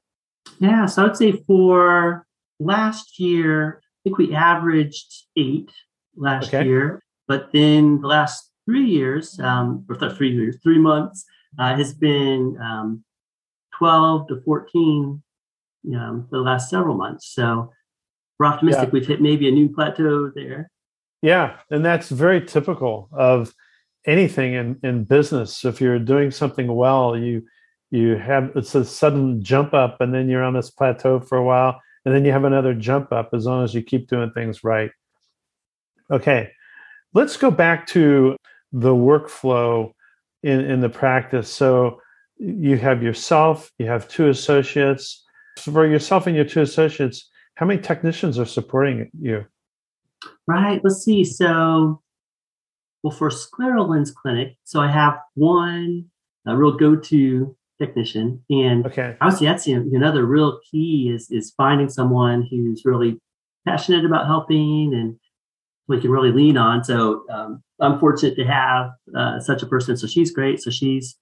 Yeah, 0.59 0.85
so 0.85 1.05
I'd 1.05 1.15
say 1.15 1.31
for 1.47 2.27
last 2.59 3.19
year, 3.19 3.81
I 3.83 3.97
think 4.03 4.17
we 4.17 4.35
averaged 4.35 5.25
eight 5.37 5.71
last 6.17 6.53
Okay. 6.53 6.65
year, 6.67 7.01
but 7.31 7.49
then 7.53 8.01
the 8.01 8.07
last 8.07 8.51
three 8.65 8.83
years, 8.83 9.39
um, 9.39 9.85
or 9.87 9.95
th- 9.95 10.17
three 10.17 10.31
years, 10.31 10.57
three 10.61 10.77
months, 10.77 11.23
uh, 11.57 11.73
has 11.77 11.93
been 11.93 12.57
um, 12.61 13.05
12 13.79 14.27
to 14.27 14.41
14 14.43 15.23
um, 15.95 16.27
for 16.29 16.35
the 16.39 16.43
last 16.43 16.69
several 16.69 16.95
months. 16.95 17.33
So 17.33 17.71
we're 18.37 18.47
optimistic 18.47 18.87
Yeah. 18.87 18.91
we've 18.91 19.07
hit 19.07 19.21
maybe 19.21 19.47
a 19.47 19.51
new 19.51 19.69
plateau 19.69 20.29
there. 20.35 20.69
Yeah, 21.21 21.55
and 21.69 21.85
that's 21.85 22.09
very 22.09 22.41
typical 22.45 23.07
of 23.13 23.53
anything 24.05 24.51
in, 24.53 24.77
in 24.83 25.05
business. 25.05 25.63
If 25.63 25.79
you're 25.79 25.99
doing 25.99 26.31
something 26.31 26.67
well, 26.75 27.15
you 27.17 27.45
you 27.91 28.17
have 28.17 28.51
it's 28.55 28.75
a 28.75 28.83
sudden 28.83 29.41
jump 29.41 29.73
up, 29.73 30.01
and 30.01 30.13
then 30.13 30.27
you're 30.27 30.43
on 30.43 30.53
this 30.53 30.69
plateau 30.69 31.21
for 31.21 31.37
a 31.37 31.43
while, 31.45 31.79
and 32.03 32.13
then 32.13 32.25
you 32.25 32.33
have 32.33 32.43
another 32.43 32.73
jump 32.73 33.13
up 33.13 33.29
as 33.33 33.45
long 33.45 33.63
as 33.63 33.73
you 33.73 33.81
keep 33.81 34.07
doing 34.09 34.31
things 34.31 34.65
right. 34.65 34.91
Okay, 36.09 36.51
let's 37.13 37.37
go 37.37 37.51
back 37.51 37.87
to 37.87 38.35
the 38.71 38.93
workflow 38.93 39.91
in, 40.43 40.59
in 40.61 40.81
the 40.81 40.89
practice. 40.89 41.49
So 41.49 41.99
you 42.37 42.77
have 42.77 43.03
yourself, 43.03 43.71
you 43.77 43.87
have 43.87 44.07
two 44.07 44.29
associates. 44.29 45.23
For 45.59 45.85
yourself 45.85 46.27
and 46.27 46.35
your 46.35 46.45
two 46.45 46.61
associates, 46.61 47.29
how 47.55 47.65
many 47.65 47.81
technicians 47.81 48.39
are 48.39 48.45
supporting 48.45 49.09
you? 49.19 49.45
Right. 50.47 50.79
Let's 50.83 51.03
see. 51.03 51.23
So, 51.23 52.01
well, 53.03 53.11
for 53.11 53.29
scleral 53.29 53.89
lens 53.89 54.11
clinic, 54.11 54.55
so 54.63 54.79
I 54.79 54.89
have 54.89 55.19
one 55.35 56.05
a 56.47 56.57
real 56.57 56.75
go-to 56.75 57.55
technician, 57.79 58.43
and 58.49 58.85
Okay. 58.87 59.15
obviously 59.21 59.47
that's 59.47 59.67
another 59.67 60.25
real 60.25 60.59
key 60.69 61.11
is 61.13 61.29
is 61.29 61.53
finding 61.55 61.89
someone 61.89 62.47
who's 62.49 62.83
really 62.85 63.19
passionate 63.67 64.05
about 64.05 64.25
helping 64.25 64.93
and 64.93 65.17
we 65.91 66.01
can 66.01 66.11
really 66.11 66.31
lean 66.31 66.57
on. 66.57 66.83
So 66.83 67.25
um, 67.29 67.63
I'm 67.79 67.99
fortunate 67.99 68.35
to 68.35 68.45
have 68.45 68.91
uh, 69.15 69.39
such 69.39 69.61
a 69.61 69.67
person. 69.67 69.97
So 69.97 70.07
she's 70.07 70.31
great. 70.31 70.61
So 70.61 70.71
she's 70.71 71.17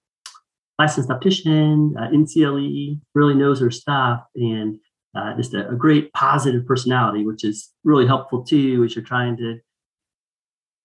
licensed 0.78 1.10
optician, 1.10 1.94
uh, 1.98 2.08
NCLE, 2.08 3.00
really 3.14 3.34
knows 3.34 3.60
her 3.60 3.70
stuff, 3.70 4.22
and 4.34 4.78
uh, 5.14 5.36
just 5.36 5.52
a, 5.52 5.68
a 5.68 5.74
great 5.74 6.12
positive 6.12 6.64
personality, 6.66 7.24
which 7.24 7.44
is 7.44 7.70
really 7.84 8.06
helpful 8.06 8.42
too 8.42 8.82
as 8.84 8.94
you're 8.94 9.04
trying 9.04 9.36
to 9.36 9.58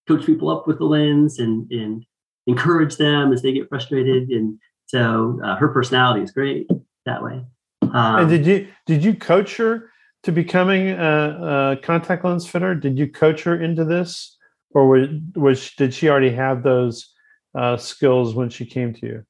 coach 0.07 0.25
people 0.25 0.49
up 0.49 0.67
with 0.67 0.79
the 0.79 0.85
lens 0.85 1.39
and 1.39 1.71
and 1.71 2.05
encourage 2.47 2.97
them 2.97 3.31
as 3.31 3.41
they 3.41 3.53
get 3.53 3.69
frustrated. 3.69 4.29
And 4.29 4.59
so 4.87 5.39
uh, 5.43 5.55
her 5.55 5.69
personality 5.69 6.21
is 6.21 6.31
great 6.31 6.69
that 7.05 7.23
way. 7.23 7.43
Um, 7.81 8.19
and 8.19 8.29
did 8.29 8.45
you 8.45 8.67
did 8.85 9.03
you 9.03 9.15
coach 9.15 9.57
her 9.57 9.89
to 10.25 10.31
becoming 10.31 10.89
a, 10.89 11.75
a 11.77 11.77
contact 11.81 12.25
lens 12.25 12.47
fitter? 12.47 12.73
Did 12.75 12.97
you 12.97 13.07
coach 13.07 13.43
her 13.43 13.61
into 13.61 13.85
this, 13.85 14.35
or 14.71 14.87
was, 14.87 15.07
was 15.35 15.71
did 15.77 15.93
she 15.93 16.09
already 16.09 16.31
have 16.31 16.63
those 16.63 17.13
uh, 17.55 17.77
skills 17.77 18.33
when 18.33 18.49
she 18.49 18.65
came 18.65 18.93
to 18.95 19.05
you? 19.05 19.23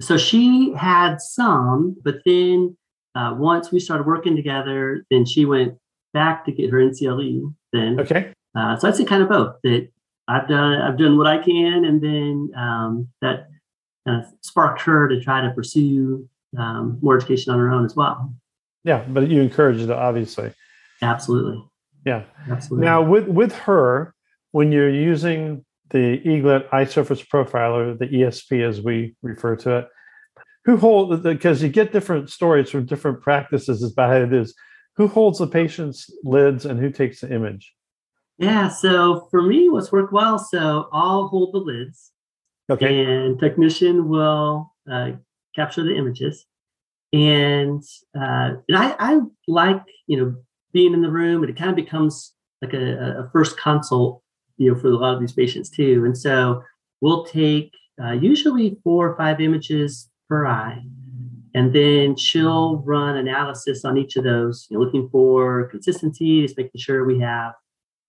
so 0.00 0.16
she 0.16 0.72
had 0.74 1.20
some, 1.20 1.96
but 2.04 2.16
then 2.24 2.76
uh, 3.16 3.34
once 3.36 3.72
we 3.72 3.80
started 3.80 4.06
working 4.06 4.36
together, 4.36 5.04
then 5.10 5.26
she 5.26 5.44
went 5.44 5.76
back 6.14 6.44
to 6.44 6.52
get 6.52 6.70
her 6.70 6.78
NCLE. 6.78 7.52
Then, 7.72 7.98
Okay. 7.98 8.32
uh, 8.56 8.76
so 8.76 8.86
I'd 8.86 8.94
say 8.94 9.04
kind 9.04 9.24
of 9.24 9.28
both. 9.28 9.56
That 9.64 9.88
I've 10.28 10.48
done, 10.48 10.80
I've 10.80 10.96
done 10.98 11.18
what 11.18 11.26
I 11.26 11.38
can, 11.38 11.84
and 11.84 12.00
then 12.00 12.50
um, 12.56 13.08
that 13.22 13.48
kind 14.06 14.22
of 14.22 14.32
sparked 14.42 14.80
her 14.82 15.08
to 15.08 15.20
try 15.20 15.40
to 15.40 15.50
pursue 15.50 16.28
um, 16.56 16.98
more 17.02 17.16
education 17.16 17.52
on 17.52 17.58
her 17.58 17.70
own 17.70 17.84
as 17.84 17.96
well. 17.96 18.32
Yeah, 18.84 19.04
but 19.08 19.28
you 19.28 19.40
encouraged 19.42 19.82
it, 19.82 19.90
obviously. 19.90 20.52
Absolutely, 21.02 21.62
Yeah. 22.06 22.24
absolutely. 22.50 22.86
Now, 22.86 23.02
with 23.02 23.28
with 23.28 23.54
her, 23.54 24.14
when 24.52 24.72
you're 24.72 24.88
using 24.90 25.64
the 25.90 26.20
Eaglet 26.24 26.66
Eye 26.72 26.84
Surface 26.84 27.22
Profiler, 27.22 27.98
the 27.98 28.06
ESP 28.06 28.62
as 28.66 28.80
we 28.80 29.14
refer 29.22 29.56
to 29.56 29.78
it, 29.78 29.88
who 30.64 30.76
hold 30.76 31.22
because 31.22 31.62
you 31.62 31.68
get 31.68 31.92
different 31.92 32.30
stories 32.30 32.70
from 32.70 32.84
different 32.86 33.20
practices 33.22 33.82
as 33.82 33.92
about 33.92 34.10
how 34.10 34.22
it 34.22 34.32
is. 34.32 34.54
Who 34.96 35.06
holds 35.06 35.38
the 35.38 35.46
patient's 35.46 36.10
lids 36.24 36.66
and 36.66 36.78
who 36.80 36.90
takes 36.90 37.20
the 37.20 37.32
image? 37.32 37.72
yeah. 38.38 38.68
So 38.68 39.26
for 39.30 39.42
me, 39.42 39.68
what's 39.68 39.90
worked 39.92 40.12
well. 40.12 40.38
So 40.38 40.88
I'll 40.92 41.28
hold 41.28 41.54
the 41.54 41.58
lids. 41.58 42.12
Okay. 42.70 43.02
and 43.04 43.38
technician 43.40 44.08
will 44.10 44.74
uh, 44.90 45.12
capture 45.56 45.82
the 45.84 45.96
images 45.96 46.44
and 47.12 47.82
uh, 48.16 48.54
and 48.68 48.76
I, 48.76 48.94
I 48.98 49.20
like 49.46 49.82
you 50.06 50.18
know 50.18 50.36
being 50.72 50.92
in 50.92 51.02
the 51.02 51.10
room 51.10 51.42
and 51.42 51.50
it 51.50 51.56
kind 51.56 51.70
of 51.70 51.76
becomes 51.76 52.34
like 52.62 52.74
a, 52.74 53.24
a 53.24 53.30
first 53.32 53.58
consult 53.58 54.22
you 54.56 54.72
know 54.72 54.78
for 54.78 54.88
a 54.88 54.96
lot 54.96 55.14
of 55.14 55.20
these 55.20 55.32
patients 55.32 55.70
too. 55.70 56.04
And 56.04 56.16
so 56.16 56.62
we'll 57.00 57.24
take 57.24 57.72
uh, 58.02 58.12
usually 58.12 58.78
four 58.84 59.08
or 59.08 59.16
five 59.16 59.40
images 59.40 60.08
per 60.28 60.46
eye. 60.46 60.82
And 61.54 61.74
then 61.74 62.14
she'll 62.14 62.82
run 62.82 63.16
analysis 63.16 63.84
on 63.84 63.96
each 63.96 64.16
of 64.16 64.24
those 64.24 64.66
you 64.70 64.76
know, 64.76 64.84
looking 64.84 65.08
for 65.10 65.68
consistency 65.68 66.42
just 66.42 66.58
making 66.58 66.78
sure 66.78 67.04
we 67.04 67.20
have 67.20 67.54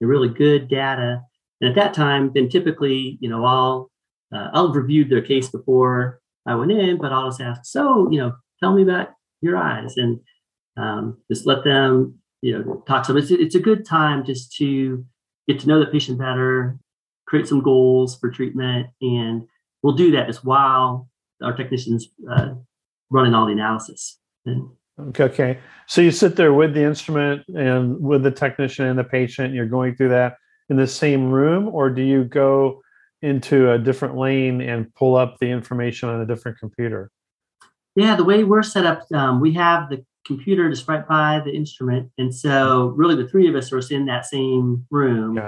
really 0.01 0.29
good 0.29 0.67
data. 0.67 1.21
And 1.61 1.69
at 1.69 1.75
that 1.75 1.93
time 1.93 2.31
then 2.33 2.49
typically 2.49 3.17
you 3.21 3.29
know 3.29 3.45
i'll 3.45 3.89
uh, 4.31 4.49
I'll 4.53 4.67
have 4.67 4.75
reviewed 4.75 5.09
their 5.09 5.21
case 5.21 5.49
before 5.49 6.19
I 6.45 6.55
went 6.55 6.71
in, 6.71 6.97
but 6.97 7.11
I'll 7.11 7.29
just 7.29 7.41
ask, 7.41 7.65
so, 7.65 8.09
you 8.11 8.19
know, 8.19 8.33
tell 8.61 8.73
me 8.73 8.83
about 8.83 9.09
your 9.41 9.57
eyes 9.57 9.95
and 9.97 10.19
um, 10.77 11.17
just 11.31 11.45
let 11.45 11.63
them, 11.63 12.19
you 12.41 12.57
know, 12.57 12.83
talk 12.87 13.05
to. 13.07 13.17
It's, 13.17 13.31
it's 13.31 13.55
a 13.55 13.59
good 13.59 13.85
time 13.85 14.25
just 14.25 14.55
to 14.57 15.05
get 15.47 15.59
to 15.61 15.67
know 15.67 15.79
the 15.79 15.85
patient 15.85 16.19
better, 16.19 16.77
create 17.27 17.47
some 17.47 17.61
goals 17.61 18.17
for 18.17 18.29
treatment. 18.29 18.87
And 19.01 19.47
we'll 19.83 19.95
do 19.95 20.11
that 20.11 20.29
as 20.29 20.43
while 20.43 21.09
our 21.41 21.55
technicians 21.55 22.09
uh, 22.29 22.53
running 23.09 23.33
all 23.33 23.45
the 23.45 23.53
analysis. 23.53 24.19
And 24.45 24.69
Okay, 25.07 25.23
okay. 25.23 25.59
So 25.87 26.01
you 26.01 26.11
sit 26.11 26.35
there 26.35 26.53
with 26.53 26.73
the 26.73 26.83
instrument 26.83 27.43
and 27.55 27.99
with 28.01 28.23
the 28.23 28.31
technician 28.31 28.85
and 28.85 28.99
the 28.99 29.03
patient, 29.03 29.53
you're 29.53 29.65
going 29.65 29.95
through 29.95 30.09
that 30.09 30.35
in 30.69 30.77
the 30.77 30.87
same 30.87 31.31
room, 31.31 31.67
or 31.69 31.89
do 31.89 32.01
you 32.01 32.25
go 32.25 32.81
into 33.21 33.71
a 33.71 33.79
different 33.79 34.17
lane 34.17 34.61
and 34.61 34.93
pull 34.95 35.15
up 35.15 35.37
the 35.39 35.47
information 35.47 36.09
on 36.09 36.21
a 36.21 36.25
different 36.25 36.59
computer? 36.59 37.11
Yeah, 37.95 38.15
the 38.15 38.23
way 38.23 38.43
we're 38.43 38.63
set 38.63 38.85
up, 38.85 39.03
um, 39.13 39.39
we 39.39 39.53
have 39.53 39.89
the 39.89 40.05
computer 40.25 40.69
just 40.69 40.87
right 40.87 41.07
by 41.07 41.41
the 41.43 41.51
instrument, 41.51 42.11
and 42.17 42.33
so 42.33 42.93
really 42.95 43.15
the 43.15 43.27
three 43.27 43.49
of 43.49 43.55
us 43.55 43.73
are 43.73 43.81
in 43.91 44.05
that 44.05 44.25
same 44.25 44.85
room. 44.89 45.39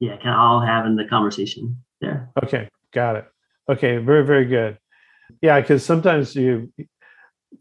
Yeah, 0.00 0.16
kind 0.16 0.30
of 0.30 0.36
all 0.36 0.60
having 0.60 0.96
the 0.96 1.04
conversation 1.04 1.76
there. 2.00 2.30
Okay, 2.42 2.68
got 2.92 3.16
it. 3.16 3.26
Okay, 3.68 3.96
very, 3.98 4.24
very 4.24 4.44
good. 4.44 4.78
Yeah, 5.40 5.60
because 5.60 5.84
sometimes 5.84 6.36
you 6.36 6.72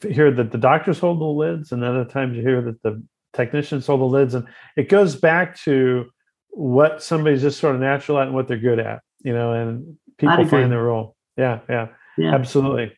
hear 0.01 0.31
that 0.31 0.51
the 0.51 0.57
doctors 0.57 0.99
hold 0.99 1.19
the 1.19 1.25
lids, 1.25 1.71
and 1.71 1.83
other 1.83 2.05
times 2.05 2.35
you 2.35 2.41
hear 2.41 2.61
that 2.61 2.81
the 2.83 3.03
technicians 3.33 3.87
hold 3.87 4.01
the 4.01 4.05
lids, 4.05 4.35
and 4.35 4.45
it 4.75 4.89
goes 4.89 5.15
back 5.15 5.57
to 5.61 6.05
what 6.49 7.01
somebody's 7.01 7.41
just 7.41 7.59
sort 7.59 7.75
of 7.75 7.81
natural 7.81 8.19
at 8.19 8.27
and 8.27 8.35
what 8.35 8.47
they're 8.47 8.57
good 8.57 8.79
at, 8.79 9.01
you 9.23 9.33
know, 9.33 9.53
and 9.53 9.97
people 10.17 10.45
find 10.47 10.71
their 10.71 10.83
role. 10.83 11.15
Yeah, 11.37 11.59
yeah. 11.67 11.87
Yeah, 12.17 12.35
Absolutely. 12.35 12.95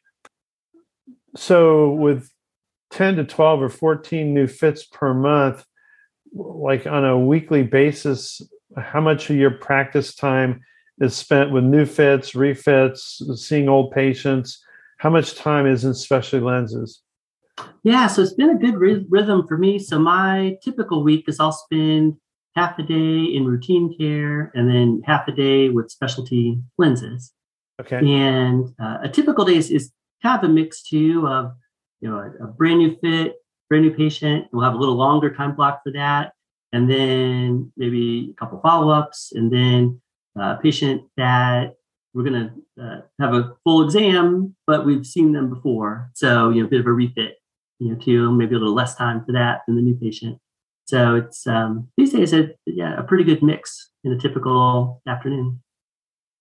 So 1.35 1.91
with 1.91 2.29
10 2.91 3.17
to 3.17 3.25
12 3.25 3.61
or 3.61 3.69
14 3.69 4.33
new 4.33 4.47
fits 4.47 4.85
per 4.85 5.13
month, 5.13 5.65
like 6.33 6.87
on 6.87 7.05
a 7.05 7.19
weekly 7.19 7.63
basis, 7.63 8.41
how 8.77 9.01
much 9.01 9.29
of 9.29 9.35
your 9.35 9.51
practice 9.51 10.15
time 10.15 10.61
is 10.99 11.15
spent 11.15 11.51
with 11.51 11.63
new 11.63 11.85
fits, 11.85 12.35
refits, 12.35 13.21
seeing 13.35 13.69
old 13.69 13.91
patients? 13.91 14.63
How 14.97 15.09
much 15.09 15.35
time 15.35 15.67
is 15.67 15.83
in 15.83 15.93
specialty 15.93 16.43
lenses? 16.43 17.01
Yeah, 17.83 18.07
so 18.07 18.21
it's 18.21 18.33
been 18.33 18.49
a 18.49 18.57
good 18.57 18.75
rhythm 19.09 19.47
for 19.47 19.57
me. 19.57 19.79
So 19.79 19.99
my 19.99 20.57
typical 20.63 21.03
week 21.03 21.25
is 21.27 21.39
I'll 21.39 21.51
spend 21.51 22.15
half 22.55 22.79
a 22.79 22.83
day 22.83 23.23
in 23.23 23.45
routine 23.45 23.95
care 23.97 24.51
and 24.55 24.69
then 24.69 25.01
half 25.05 25.27
a 25.27 25.31
day 25.31 25.69
with 25.69 25.91
specialty 25.91 26.59
lenses. 26.77 27.33
Okay. 27.79 27.97
And 27.97 28.69
uh, 28.81 28.99
a 29.03 29.09
typical 29.09 29.43
day 29.43 29.57
is, 29.57 29.69
is 29.69 29.91
of 30.25 30.49
a 30.49 30.53
mix 30.53 30.83
too 30.83 31.27
of 31.27 31.53
you 32.01 32.09
know 32.09 32.17
a, 32.17 32.45
a 32.45 32.47
brand 32.47 32.79
new 32.79 32.97
fit, 32.97 33.35
brand 33.69 33.85
new 33.85 33.93
patient. 33.93 34.47
We'll 34.51 34.63
have 34.63 34.73
a 34.73 34.77
little 34.77 34.95
longer 34.95 35.33
time 35.33 35.55
block 35.55 35.81
for 35.83 35.91
that, 35.93 36.33
and 36.73 36.89
then 36.89 37.71
maybe 37.77 38.31
a 38.31 38.39
couple 38.39 38.59
follow 38.61 38.91
ups, 38.91 39.31
and 39.33 39.51
then 39.51 40.01
a 40.37 40.57
patient 40.61 41.03
that 41.17 41.75
we're 42.13 42.23
going 42.23 42.49
to 42.77 42.83
uh, 42.83 43.01
have 43.19 43.33
a 43.33 43.55
full 43.63 43.83
exam, 43.83 44.55
but 44.65 44.85
we've 44.85 45.05
seen 45.05 45.33
them 45.33 45.49
before, 45.49 46.09
so 46.13 46.49
you 46.49 46.61
know 46.61 46.67
a 46.67 46.69
bit 46.69 46.79
of 46.79 46.87
a 46.87 46.91
refit, 46.91 47.35
you 47.79 47.89
know, 47.89 47.95
too. 47.95 48.31
Maybe 48.31 48.55
a 48.55 48.59
little 48.59 48.73
less 48.73 48.95
time 48.95 49.23
for 49.25 49.33
that 49.33 49.61
than 49.67 49.75
the 49.75 49.81
new 49.81 49.95
patient. 49.95 50.39
So 50.85 51.15
it's 51.15 51.45
um, 51.47 51.89
these 51.97 52.13
days, 52.13 52.33
a, 52.33 52.51
yeah, 52.65 52.97
a 52.97 53.03
pretty 53.03 53.23
good 53.23 53.43
mix 53.43 53.91
in 54.03 54.13
a 54.13 54.17
typical 54.17 55.01
afternoon. 55.07 55.61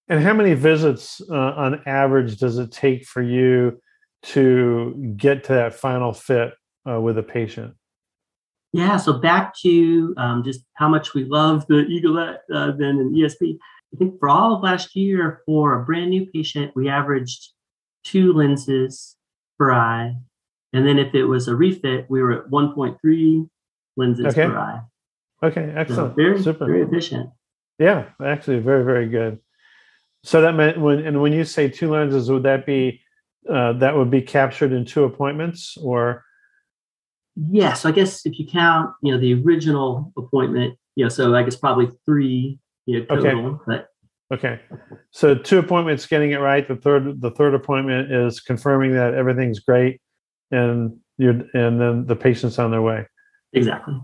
And 0.08 0.22
how 0.22 0.34
many 0.34 0.54
visits 0.54 1.20
uh, 1.30 1.34
on 1.34 1.80
average 1.86 2.38
does 2.38 2.58
it 2.58 2.70
take 2.70 3.06
for 3.06 3.22
you 3.22 3.80
to 4.24 5.14
get 5.16 5.44
to 5.44 5.52
that 5.54 5.74
final 5.74 6.12
fit 6.12 6.52
uh, 6.88 7.00
with 7.00 7.16
a 7.18 7.22
patient? 7.22 7.74
Yeah, 8.72 8.96
so 8.96 9.14
back 9.14 9.54
to 9.62 10.14
um, 10.16 10.42
just 10.44 10.64
how 10.74 10.88
much 10.88 11.14
we 11.14 11.24
love 11.24 11.66
the 11.68 11.84
Eaglet 11.84 12.38
uh, 12.52 12.72
then 12.72 12.98
and 12.98 13.14
ESP. 13.14 13.56
I 13.94 13.96
think 13.96 14.18
for 14.18 14.28
all 14.28 14.56
of 14.56 14.62
last 14.62 14.96
year, 14.96 15.42
for 15.46 15.80
a 15.80 15.84
brand 15.84 16.10
new 16.10 16.26
patient, 16.26 16.72
we 16.74 16.88
averaged 16.88 17.50
two 18.02 18.32
lenses 18.32 19.16
per 19.58 19.72
eye. 19.72 20.16
And 20.72 20.84
then 20.84 20.98
if 20.98 21.14
it 21.14 21.24
was 21.24 21.46
a 21.46 21.54
refit, 21.54 22.06
we 22.08 22.20
were 22.20 22.32
at 22.32 22.50
1.3 22.50 23.48
lenses 23.96 24.26
okay. 24.26 24.46
per 24.46 24.58
eye. 24.58 24.80
Okay, 25.42 25.72
excellent. 25.76 26.10
So 26.10 26.14
very, 26.16 26.42
Super. 26.42 26.66
very 26.66 26.82
efficient. 26.82 27.30
Yeah, 27.78 28.06
actually, 28.22 28.58
very, 28.58 28.84
very 28.84 29.08
good. 29.08 29.38
So 30.24 30.40
that 30.40 30.54
meant 30.54 30.80
when 30.80 31.00
and 31.00 31.20
when 31.20 31.34
you 31.34 31.44
say 31.44 31.68
two 31.68 31.90
lenses, 31.90 32.30
would 32.30 32.44
that 32.44 32.64
be 32.64 33.02
uh, 33.48 33.74
that 33.74 33.94
would 33.94 34.10
be 34.10 34.22
captured 34.22 34.72
in 34.72 34.86
two 34.86 35.04
appointments, 35.04 35.76
or? 35.76 36.24
Yeah, 37.50 37.74
so 37.74 37.88
I 37.88 37.92
guess 37.92 38.24
if 38.24 38.38
you 38.38 38.46
count, 38.46 38.94
you 39.02 39.12
know, 39.12 39.20
the 39.20 39.34
original 39.34 40.12
appointment, 40.16 40.78
you 40.94 41.04
know, 41.04 41.08
so 41.08 41.34
I 41.34 41.42
guess 41.42 41.56
probably 41.56 41.90
three, 42.06 42.58
you 42.86 43.00
know, 43.00 43.04
total. 43.06 43.46
Okay. 43.46 43.58
But 43.66 43.88
okay, 44.32 44.60
so 45.10 45.34
two 45.34 45.58
appointments, 45.58 46.06
getting 46.06 46.30
it 46.30 46.36
right. 46.36 46.66
The 46.66 46.76
third, 46.76 47.20
the 47.20 47.32
third 47.32 47.54
appointment 47.54 48.12
is 48.12 48.40
confirming 48.40 48.92
that 48.92 49.14
everything's 49.14 49.58
great, 49.58 50.00
and 50.52 50.96
you're, 51.18 51.42
and 51.54 51.80
then 51.80 52.06
the 52.06 52.16
patient's 52.16 52.58
on 52.58 52.70
their 52.70 52.82
way. 52.82 53.06
Exactly. 53.52 54.00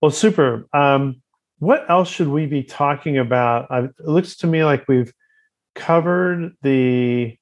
Well, 0.00 0.10
super. 0.10 0.68
Um, 0.72 1.21
what 1.62 1.88
else 1.88 2.08
should 2.08 2.26
we 2.26 2.44
be 2.46 2.64
talking 2.64 3.16
about? 3.18 3.68
It 3.70 3.92
looks 4.00 4.34
to 4.38 4.48
me 4.48 4.64
like 4.64 4.88
we've 4.88 5.12
covered 5.76 6.56
the 6.62 7.36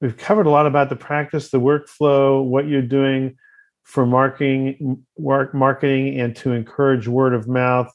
we've 0.00 0.16
covered 0.16 0.46
a 0.46 0.50
lot 0.50 0.66
about 0.66 0.88
the 0.88 0.94
practice, 0.94 1.50
the 1.50 1.58
workflow, 1.58 2.44
what 2.44 2.68
you're 2.68 2.80
doing 2.80 3.36
for 3.82 4.06
marketing, 4.06 5.04
work, 5.16 5.52
marketing, 5.52 6.20
and 6.20 6.36
to 6.36 6.52
encourage 6.52 7.08
word 7.08 7.34
of 7.34 7.48
mouth. 7.48 7.92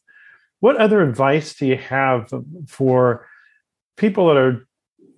What 0.60 0.76
other 0.76 1.02
advice 1.02 1.54
do 1.54 1.68
you 1.68 1.78
have 1.78 2.30
for 2.68 3.26
people 3.96 4.28
that 4.28 4.36
are 4.36 4.68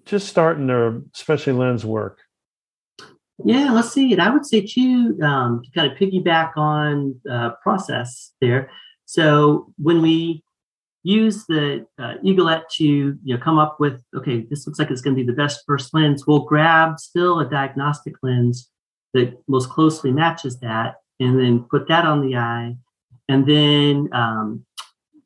just 0.06 0.28
starting 0.28 0.68
their 0.68 1.02
specialty 1.14 1.58
lens 1.58 1.84
work? 1.84 2.20
Yeah, 3.44 3.72
let's 3.72 3.92
see. 3.92 4.14
And 4.14 4.22
I 4.22 4.30
would 4.30 4.46
say 4.46 4.62
too, 4.62 5.18
um, 5.24 5.64
kind 5.74 5.92
of 5.92 5.98
piggyback 5.98 6.56
on 6.58 7.20
uh, 7.28 7.54
process 7.64 8.34
there. 8.40 8.70
So 9.06 9.72
when 9.78 10.02
we 10.02 10.44
use 11.04 11.46
the 11.46 11.86
uh, 12.00 12.16
Eaglet 12.24 12.64
to 12.74 12.84
you 12.84 13.20
know 13.24 13.38
come 13.38 13.60
up 13.60 13.80
with 13.80 14.02
okay, 14.16 14.46
this 14.50 14.66
looks 14.66 14.80
like 14.80 14.90
it's 14.90 15.02
going 15.02 15.16
to 15.16 15.24
be 15.24 15.26
the 15.26 15.36
best 15.36 15.64
first 15.68 15.94
lens. 15.94 16.26
We'll 16.26 16.40
grab 16.40 17.00
still 17.00 17.40
a 17.40 17.50
diagnostic 17.50 18.16
lens 18.24 18.70
that 19.14 19.38
most 19.48 19.70
closely 19.70 20.12
matches 20.12 20.60
that, 20.60 20.96
and 21.20 21.40
then 21.40 21.66
put 21.70 21.88
that 21.88 22.06
on 22.06 22.22
the 22.22 22.36
eye, 22.36 22.76
and 23.30 23.48
then 23.48 24.10
um, 24.14 24.66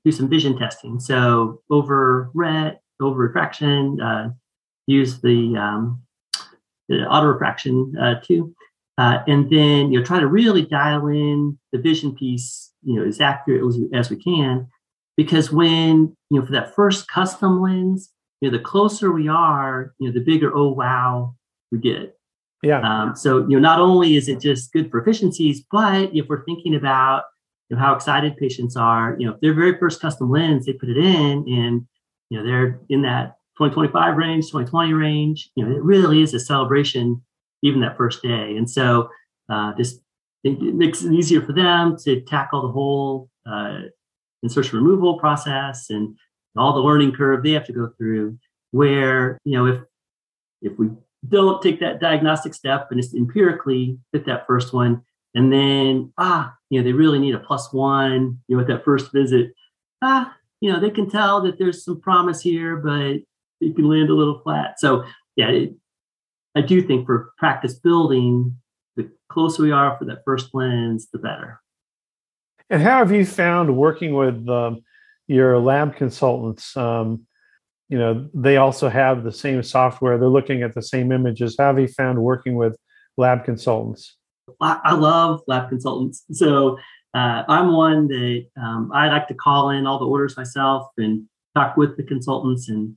do 0.04 0.12
some 0.12 0.30
vision 0.30 0.58
testing. 0.58 1.00
So 1.00 1.62
over 1.70 2.30
ret, 2.34 2.82
over 3.00 3.18
refraction, 3.18 4.00
uh, 4.02 4.30
use 4.88 5.22
the, 5.22 5.56
um, 5.58 6.02
the 6.88 7.06
auto 7.08 7.28
refraction 7.28 7.94
uh, 8.00 8.20
too. 8.22 8.54
Uh, 8.98 9.24
and 9.28 9.50
then 9.50 9.92
you 9.92 10.00
know 10.00 10.06
try 10.06 10.20
to 10.20 10.28
really 10.28 10.66
dial 10.66 11.08
in 11.08 11.58
the 11.72 11.80
vision 11.80 12.14
piece 12.16 12.69
you 12.84 12.96
know 12.96 13.06
as 13.06 13.20
accurate 13.20 13.66
as, 13.66 13.78
as 13.94 14.10
we 14.10 14.16
can. 14.16 14.68
Because 15.18 15.52
when 15.52 16.16
you 16.30 16.40
know 16.40 16.46
for 16.46 16.52
that 16.52 16.76
first 16.76 17.08
custom 17.08 17.62
lens 17.62 18.12
you 18.42 18.50
know 18.50 18.58
the 18.58 18.64
closer 18.64 19.12
we 19.12 19.28
are 19.28 19.94
you 20.00 20.08
know 20.08 20.14
the 20.14 20.24
bigger 20.24 20.56
oh 20.56 20.72
wow 20.72 21.36
we 21.72 21.80
get. 21.80 22.16
Yeah. 22.62 22.82
Um, 22.82 23.16
so 23.16 23.40
you 23.48 23.56
know 23.56 23.60
not 23.60 23.80
only 23.80 24.16
is 24.16 24.28
it 24.28 24.40
just 24.40 24.74
good 24.74 24.92
for 24.92 25.02
efficiencies 25.02 25.64
but 25.72 26.10
if 26.14 26.28
we're 26.28 26.44
thinking 26.46 26.76
about 26.76 27.24
you 27.70 27.76
know 27.76 27.82
how 27.82 27.94
excited 27.94 28.38
patients 28.38 28.76
are 28.76 29.16
you 29.20 29.26
know 29.26 29.34
if 29.34 29.42
their 29.42 29.54
very 29.54 29.78
first 29.78 30.02
custom 30.02 30.32
lens 30.32 30.66
they 30.66 30.74
put 30.74 30.90
it 30.90 30.98
in 30.98 31.46
and 31.48 31.86
you 32.30 32.38
know 32.38 32.44
they're 32.44 32.80
in 32.90 33.02
that 33.04 33.38
2025 33.58 34.18
range 34.18 34.46
2020 34.46 34.94
range 34.94 35.52
you 35.56 35.66
know 35.66 35.74
it 35.74 35.82
really 35.82 36.22
is 36.22 36.34
a 36.34 36.40
celebration 36.40 37.22
even 37.62 37.82
that 37.82 37.98
first 37.98 38.22
day. 38.22 38.56
And 38.58 38.70
so 38.70 39.10
uh, 39.50 39.74
just 39.76 40.02
it 40.44 40.62
makes 40.76 41.04
it 41.04 41.12
easier 41.12 41.42
for 41.42 41.54
them 41.54 41.98
to 42.04 42.22
tackle 42.22 42.62
the 42.62 42.72
whole 42.72 43.30
uh, 43.46 43.82
insertion 44.44 44.78
removal 44.78 45.20
process 45.20 45.90
and 45.90 46.16
all 46.58 46.74
the 46.74 46.80
learning 46.80 47.12
curve 47.12 47.44
they 47.44 47.52
have 47.52 47.66
to 47.66 47.74
go 47.74 47.92
through. 47.98 48.38
Where 48.72 49.40
you 49.44 49.58
know 49.58 49.66
if 49.66 49.82
if 50.62 50.78
we 50.78 50.90
don't 51.28 51.62
take 51.62 51.80
that 51.80 52.00
diagnostic 52.00 52.54
step 52.54 52.88
and 52.92 53.02
just 53.02 53.16
empirically 53.16 53.98
fit 54.12 54.26
that 54.26 54.48
first 54.48 54.74
one, 54.74 55.02
and 55.36 55.52
then 55.52 56.14
ah, 56.18 56.54
you 56.70 56.80
know 56.80 56.84
they 56.84 56.94
really 56.94 57.20
need 57.20 57.36
a 57.36 57.40
plus 57.40 57.74
one, 57.74 58.40
you 58.48 58.56
know, 58.56 58.62
at 58.62 58.68
that 58.68 58.86
first 58.86 59.12
visit, 59.12 59.54
ah, 60.02 60.36
you 60.62 60.72
know 60.72 60.80
they 60.80 60.90
can 60.90 61.10
tell 61.10 61.42
that 61.42 61.58
there's 61.58 61.84
some 61.84 62.00
promise 62.00 62.42
here, 62.42 62.78
but 62.78 63.18
it 63.62 63.76
can 63.76 63.90
land 63.90 64.10
a 64.10 64.14
little 64.16 64.40
flat. 64.40 64.80
So 64.80 65.04
yeah, 65.36 65.50
it, 65.50 65.74
I 66.56 66.62
do 66.62 66.82
think 66.82 67.06
for 67.06 67.32
practice 67.38 67.76
building, 67.76 68.59
the 69.00 69.12
closer 69.32 69.64
we 69.64 69.72
are 69.72 69.98
for 69.98 70.06
that 70.06 70.24
first 70.26 70.50
lens, 70.54 71.08
the 71.12 71.20
better. 71.20 71.62
And 72.70 72.82
how 72.82 73.00
have 73.00 73.12
you 73.12 73.26
found 73.26 73.76
working 73.76 74.14
with 74.14 74.48
um, 74.50 74.82
your 75.28 75.58
lab 75.60 75.96
consultants? 75.96 76.76
Um, 76.78 77.26
you 77.88 77.98
know, 77.98 78.30
they 78.34 78.58
also 78.58 78.90
have 78.90 79.24
the 79.24 79.32
same 79.32 79.64
software. 79.64 80.18
They're 80.18 80.30
looking 80.30 80.62
at 80.62 80.76
the 80.76 80.82
same 80.82 81.12
images. 81.12 81.56
How 81.58 81.68
have 81.68 81.80
you 81.80 81.88
found 81.88 82.22
working 82.22 82.56
with 82.56 82.78
lab 83.18 83.46
consultants? 83.46 84.16
I, 84.62 84.80
I 84.84 84.94
love 84.94 85.42
lab 85.48 85.70
consultants. 85.70 86.24
So 86.32 86.78
uh, 87.16 87.44
I'm 87.48 87.72
one 87.74 88.08
that 88.10 88.46
um, 88.62 88.92
I 88.94 89.08
like 89.08 89.28
to 89.30 89.34
call 89.34 89.72
in 89.72 89.88
all 89.88 89.98
the 89.98 90.06
orders 90.06 90.38
myself 90.38 90.88
and 90.98 91.26
talk 91.56 91.78
with 91.78 91.98
the 91.98 92.04
consultants 92.04 92.70
and 92.70 92.96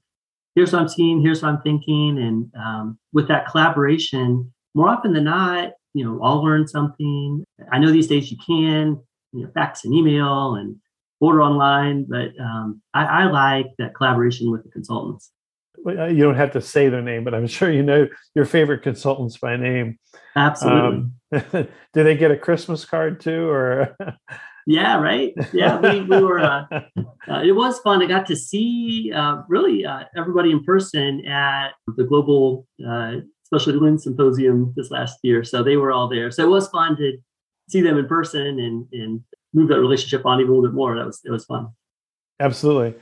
here's 0.54 0.72
what 0.72 0.82
I'm 0.82 0.88
seeing, 0.88 1.22
here's 1.22 1.42
what 1.42 1.48
I'm 1.48 1.62
thinking. 1.62 2.18
And 2.18 2.50
um, 2.54 2.98
with 3.12 3.28
that 3.28 3.46
collaboration, 3.48 4.52
more 4.74 4.88
often 4.88 5.12
than 5.12 5.24
not, 5.24 5.72
you 5.94 6.04
know, 6.04 6.20
I'll 6.22 6.42
learn 6.42 6.66
something. 6.66 7.44
I 7.70 7.78
know 7.78 7.90
these 7.90 8.08
days 8.08 8.30
you 8.30 8.36
can, 8.44 9.00
you 9.32 9.44
know, 9.44 9.50
fax 9.54 9.84
and 9.84 9.94
email 9.94 10.54
and 10.54 10.76
order 11.20 11.42
online, 11.42 12.06
but 12.08 12.30
um, 12.40 12.82
I, 12.94 13.04
I 13.04 13.24
like 13.26 13.66
that 13.78 13.94
collaboration 13.94 14.50
with 14.50 14.64
the 14.64 14.70
consultants. 14.70 15.30
Uh, 15.86 16.06
you 16.06 16.22
don't 16.22 16.36
have 16.36 16.52
to 16.52 16.60
say 16.60 16.88
their 16.88 17.02
name, 17.02 17.24
but 17.24 17.34
I'm 17.34 17.46
sure 17.46 17.70
you 17.70 17.82
know 17.82 18.06
your 18.34 18.44
favorite 18.44 18.82
consultants 18.82 19.38
by 19.38 19.56
name. 19.56 19.98
Absolutely. 20.36 20.80
Um, 20.82 21.14
do 21.92 22.04
they 22.04 22.16
get 22.16 22.30
a 22.30 22.36
Christmas 22.36 22.84
card 22.84 23.20
too, 23.20 23.48
or? 23.48 23.96
yeah, 24.66 24.98
right. 24.98 25.32
Yeah, 25.52 25.80
we, 25.80 26.02
we 26.02 26.22
were. 26.22 26.40
Uh, 26.40 26.64
uh, 27.28 27.42
it 27.42 27.52
was 27.52 27.78
fun. 27.80 28.02
I 28.02 28.06
got 28.06 28.26
to 28.26 28.36
see 28.36 29.12
uh, 29.14 29.42
really 29.48 29.84
uh, 29.84 30.04
everybody 30.16 30.50
in 30.50 30.62
person 30.62 31.26
at 31.26 31.70
the 31.96 32.04
global 32.04 32.66
uh, 32.86 33.16
Specialty 33.52 33.78
Lens 33.78 34.04
Symposium 34.04 34.72
this 34.76 34.90
last 34.90 35.18
year. 35.22 35.44
So 35.44 35.62
they 35.62 35.76
were 35.76 35.92
all 35.92 36.08
there. 36.08 36.30
So 36.30 36.42
it 36.42 36.48
was 36.48 36.68
fun 36.68 36.96
to 36.96 37.18
see 37.68 37.82
them 37.82 37.98
in 37.98 38.06
person 38.06 38.58
and 38.58 38.86
and 38.92 39.20
move 39.52 39.68
that 39.68 39.80
relationship 39.80 40.24
on 40.24 40.40
even 40.40 40.50
a 40.50 40.54
little 40.54 40.70
bit 40.70 40.74
more. 40.74 40.96
That 40.96 41.04
was 41.04 41.20
it 41.24 41.30
was 41.30 41.44
fun. 41.44 41.68
Absolutely. 42.40 42.94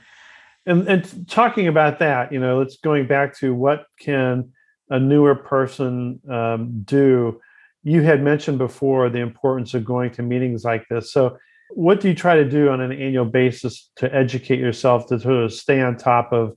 And 0.65 0.87
and 0.87 1.27
talking 1.29 1.67
about 1.67 1.99
that, 1.99 2.31
you 2.33 2.39
know, 2.39 2.59
it's 2.61 2.77
going 2.77 3.07
back 3.07 3.35
to 3.39 3.55
what 3.55 3.85
can 3.97 4.51
a 4.89 4.99
newer 4.99 5.35
person 5.35 6.19
um, 6.29 6.81
do. 6.83 7.39
You 7.83 8.01
had 8.01 8.21
mentioned 8.21 8.57
before 8.57 9.09
the 9.09 9.21
importance 9.21 9.73
of 9.73 9.85
going 9.85 10.11
to 10.11 10.21
meetings 10.21 10.65
like 10.65 10.85
this. 10.89 11.13
So 11.13 11.37
What 11.73 12.01
do 12.01 12.09
you 12.09 12.15
try 12.15 12.35
to 12.35 12.47
do 12.47 12.69
on 12.69 12.81
an 12.81 12.91
annual 12.91 13.25
basis 13.25 13.89
to 13.97 14.13
educate 14.13 14.59
yourself 14.59 15.07
to 15.07 15.19
sort 15.19 15.43
of 15.43 15.53
stay 15.53 15.81
on 15.81 15.95
top 15.95 16.33
of, 16.33 16.55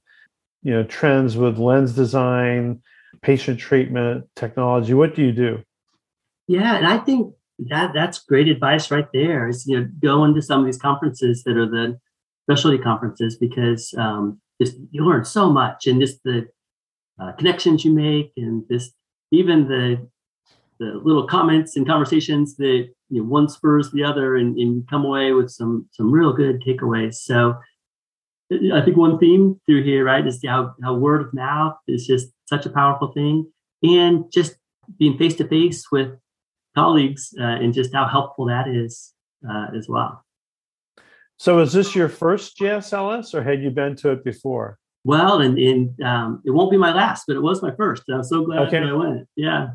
you 0.62 0.72
know, 0.72 0.84
trends 0.84 1.36
with 1.36 1.58
lens 1.58 1.92
design, 1.92 2.82
patient 3.24 3.58
treatment, 3.58 4.26
technology? 4.36 4.94
What 4.94 5.14
do 5.14 5.22
you 5.22 5.32
do? 5.32 5.62
Yeah, 6.46 6.76
and 6.76 6.86
I 6.86 6.98
think 6.98 7.34
that 7.70 7.92
that's 7.94 8.18
great 8.18 8.48
advice 8.48 8.90
right 8.90 9.08
there. 9.12 9.48
Is 9.48 9.66
you 9.66 9.80
know 9.80 9.88
going 10.00 10.34
to 10.34 10.42
some 10.42 10.60
of 10.60 10.66
these 10.66 10.78
conferences 10.78 11.42
that 11.44 11.56
are 11.56 11.68
the 11.68 11.98
specialty 12.44 12.78
conferences 12.78 13.36
because 13.36 13.94
um, 13.96 14.40
just 14.60 14.76
you 14.90 15.04
learn 15.04 15.24
so 15.24 15.50
much 15.50 15.86
and 15.86 16.00
just 16.00 16.22
the 16.24 16.46
uh, 17.20 17.32
connections 17.32 17.84
you 17.84 17.92
make 17.92 18.32
and 18.36 18.64
just 18.70 18.92
even 19.32 19.68
the 19.68 20.06
the 20.78 21.00
little 21.02 21.26
comments 21.26 21.76
and 21.76 21.86
conversations 21.86 22.56
that 22.56 22.88
you 23.08 23.22
know, 23.22 23.28
one 23.28 23.48
spurs 23.48 23.90
the 23.92 24.04
other 24.04 24.36
and, 24.36 24.58
and 24.58 24.76
you 24.76 24.84
come 24.90 25.04
away 25.04 25.32
with 25.32 25.50
some 25.50 25.88
some 25.92 26.10
real 26.10 26.32
good 26.32 26.60
takeaways 26.62 27.14
so 27.14 27.54
i 28.72 28.80
think 28.84 28.96
one 28.96 29.18
theme 29.18 29.58
through 29.66 29.84
here 29.84 30.04
right 30.04 30.26
is 30.26 30.40
how, 30.44 30.74
how 30.82 30.94
word 30.94 31.20
of 31.20 31.32
mouth 31.32 31.76
is 31.86 32.06
just 32.06 32.33
such 32.46 32.66
a 32.66 32.70
powerful 32.70 33.12
thing 33.12 33.50
and 33.82 34.24
just 34.32 34.56
being 34.98 35.16
face 35.16 35.34
to 35.36 35.48
face 35.48 35.86
with 35.90 36.10
colleagues 36.74 37.34
uh, 37.40 37.44
and 37.44 37.72
just 37.72 37.94
how 37.94 38.06
helpful 38.06 38.46
that 38.46 38.68
is 38.68 39.12
uh, 39.48 39.66
as 39.76 39.88
well 39.88 40.24
so 41.38 41.58
is 41.60 41.72
this 41.72 41.94
your 41.94 42.08
first 42.08 42.58
GSLS 42.58 43.34
or 43.34 43.42
had 43.42 43.62
you 43.62 43.70
been 43.70 43.96
to 43.96 44.12
it 44.12 44.24
before? 44.24 44.78
Well, 45.04 45.40
and, 45.40 45.58
and 45.58 46.00
um, 46.02 46.42
it 46.44 46.52
won't 46.52 46.70
be 46.70 46.78
my 46.78 46.94
last, 46.94 47.24
but 47.26 47.36
it 47.36 47.42
was 47.42 47.60
my 47.60 47.74
first. 47.74 48.04
I'm 48.08 48.22
so 48.22 48.44
glad 48.44 48.68
okay. 48.68 48.78
I 48.78 48.92
went. 48.92 49.28
Yeah. 49.36 49.68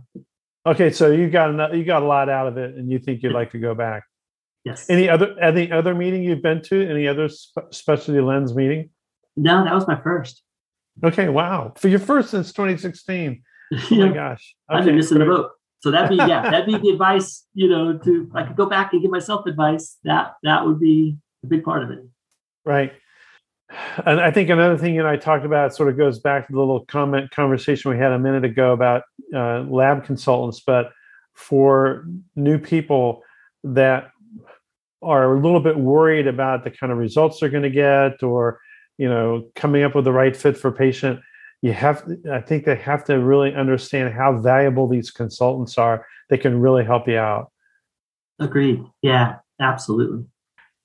Okay, 0.65 0.89
so 0.91 1.11
you 1.11 1.29
got 1.29 1.49
enough, 1.49 1.73
you 1.73 1.83
got 1.83 2.01
a 2.01 2.07
lot 2.07 2.29
out 2.29 2.47
of 2.47 2.57
it, 2.57 2.75
and 2.75 2.89
you 2.91 2.99
think 2.99 3.21
you'd 3.21 3.33
like 3.33 3.51
to 3.51 3.59
go 3.59 3.75
back. 3.75 4.03
Yes. 4.65 4.89
Any 4.89 5.07
other 5.07 5.39
any 5.39 5.71
other 5.71 5.95
meeting 5.95 6.23
you've 6.23 6.41
been 6.41 6.61
to? 6.63 6.89
Any 6.89 7.07
other 7.07 7.29
spe- 7.29 7.71
specialty 7.71 8.19
lens 8.19 8.53
meeting? 8.53 8.89
No, 9.37 9.63
that 9.63 9.73
was 9.73 9.87
my 9.87 9.99
first. 10.01 10.43
Okay, 11.03 11.29
wow. 11.29 11.73
For 11.77 11.87
your 11.87 11.99
first 11.99 12.31
since 12.31 12.51
2016. 12.53 13.41
Oh 13.71 13.77
yeah. 13.91 14.05
my 14.05 14.13
gosh. 14.13 14.55
Okay, 14.69 14.79
I've 14.79 14.85
been 14.85 14.95
missing 14.95 15.17
great. 15.17 15.27
the 15.27 15.33
boat. 15.33 15.51
So 15.81 15.91
that'd 15.91 16.09
be 16.09 16.15
yeah, 16.15 16.49
that'd 16.49 16.65
be 16.65 16.77
the 16.81 16.89
advice. 16.89 17.45
You 17.53 17.69
know, 17.69 17.97
to 17.97 18.31
I 18.33 18.43
could 18.43 18.55
go 18.55 18.65
back 18.65 18.93
and 18.93 19.01
give 19.01 19.11
myself 19.11 19.45
advice. 19.45 19.97
That 20.03 20.33
that 20.43 20.65
would 20.65 20.79
be 20.79 21.17
a 21.43 21.47
big 21.47 21.63
part 21.63 21.83
of 21.83 21.91
it. 21.91 21.99
Right. 22.65 22.93
And 24.05 24.19
I 24.19 24.31
think 24.31 24.49
another 24.49 24.77
thing 24.77 24.95
you 24.95 25.01
and 25.01 25.07
I 25.07 25.15
talked 25.15 25.45
about 25.45 25.75
sort 25.75 25.89
of 25.89 25.97
goes 25.97 26.19
back 26.19 26.47
to 26.47 26.53
the 26.53 26.59
little 26.59 26.85
comment 26.85 27.29
conversation 27.29 27.91
we 27.91 27.97
had 27.97 28.11
a 28.11 28.17
minute 28.17 28.43
ago 28.43 28.73
about 28.73 29.03
uh, 29.33 29.61
lab 29.61 30.05
consultants, 30.05 30.59
but 30.59 30.91
for 31.35 32.05
new 32.35 32.57
people 32.57 33.21
that 33.63 34.09
are 35.01 35.35
a 35.35 35.39
little 35.39 35.59
bit 35.59 35.77
worried 35.77 36.27
about 36.27 36.63
the 36.63 36.71
kind 36.71 36.91
of 36.91 36.97
results 36.97 37.39
they're 37.39 37.49
going 37.49 37.63
to 37.63 37.69
get 37.69 38.23
or 38.23 38.59
you 38.99 39.09
know 39.09 39.49
coming 39.55 39.83
up 39.83 39.95
with 39.95 40.05
the 40.05 40.11
right 40.11 40.35
fit 40.35 40.55
for 40.55 40.71
patient 40.71 41.19
you 41.61 41.73
have 41.73 42.03
i 42.31 42.39
think 42.39 42.65
they 42.65 42.75
have 42.75 43.03
to 43.03 43.19
really 43.19 43.53
understand 43.55 44.13
how 44.13 44.37
valuable 44.37 44.87
these 44.87 45.09
consultants 45.09 45.77
are 45.77 46.05
they 46.29 46.37
can 46.37 46.59
really 46.59 46.85
help 46.85 47.07
you 47.07 47.17
out 47.17 47.51
agreed 48.39 48.83
yeah 49.01 49.35
absolutely 49.59 50.23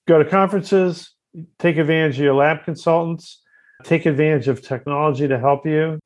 go 0.06 0.22
to 0.22 0.28
conferences, 0.28 1.12
take 1.58 1.76
advantage 1.76 2.18
of 2.18 2.24
your 2.24 2.34
lab 2.34 2.64
consultants, 2.64 3.42
take 3.84 4.06
advantage 4.06 4.48
of 4.48 4.62
technology 4.62 5.28
to 5.28 5.38
help 5.38 5.66
you. 5.66 5.98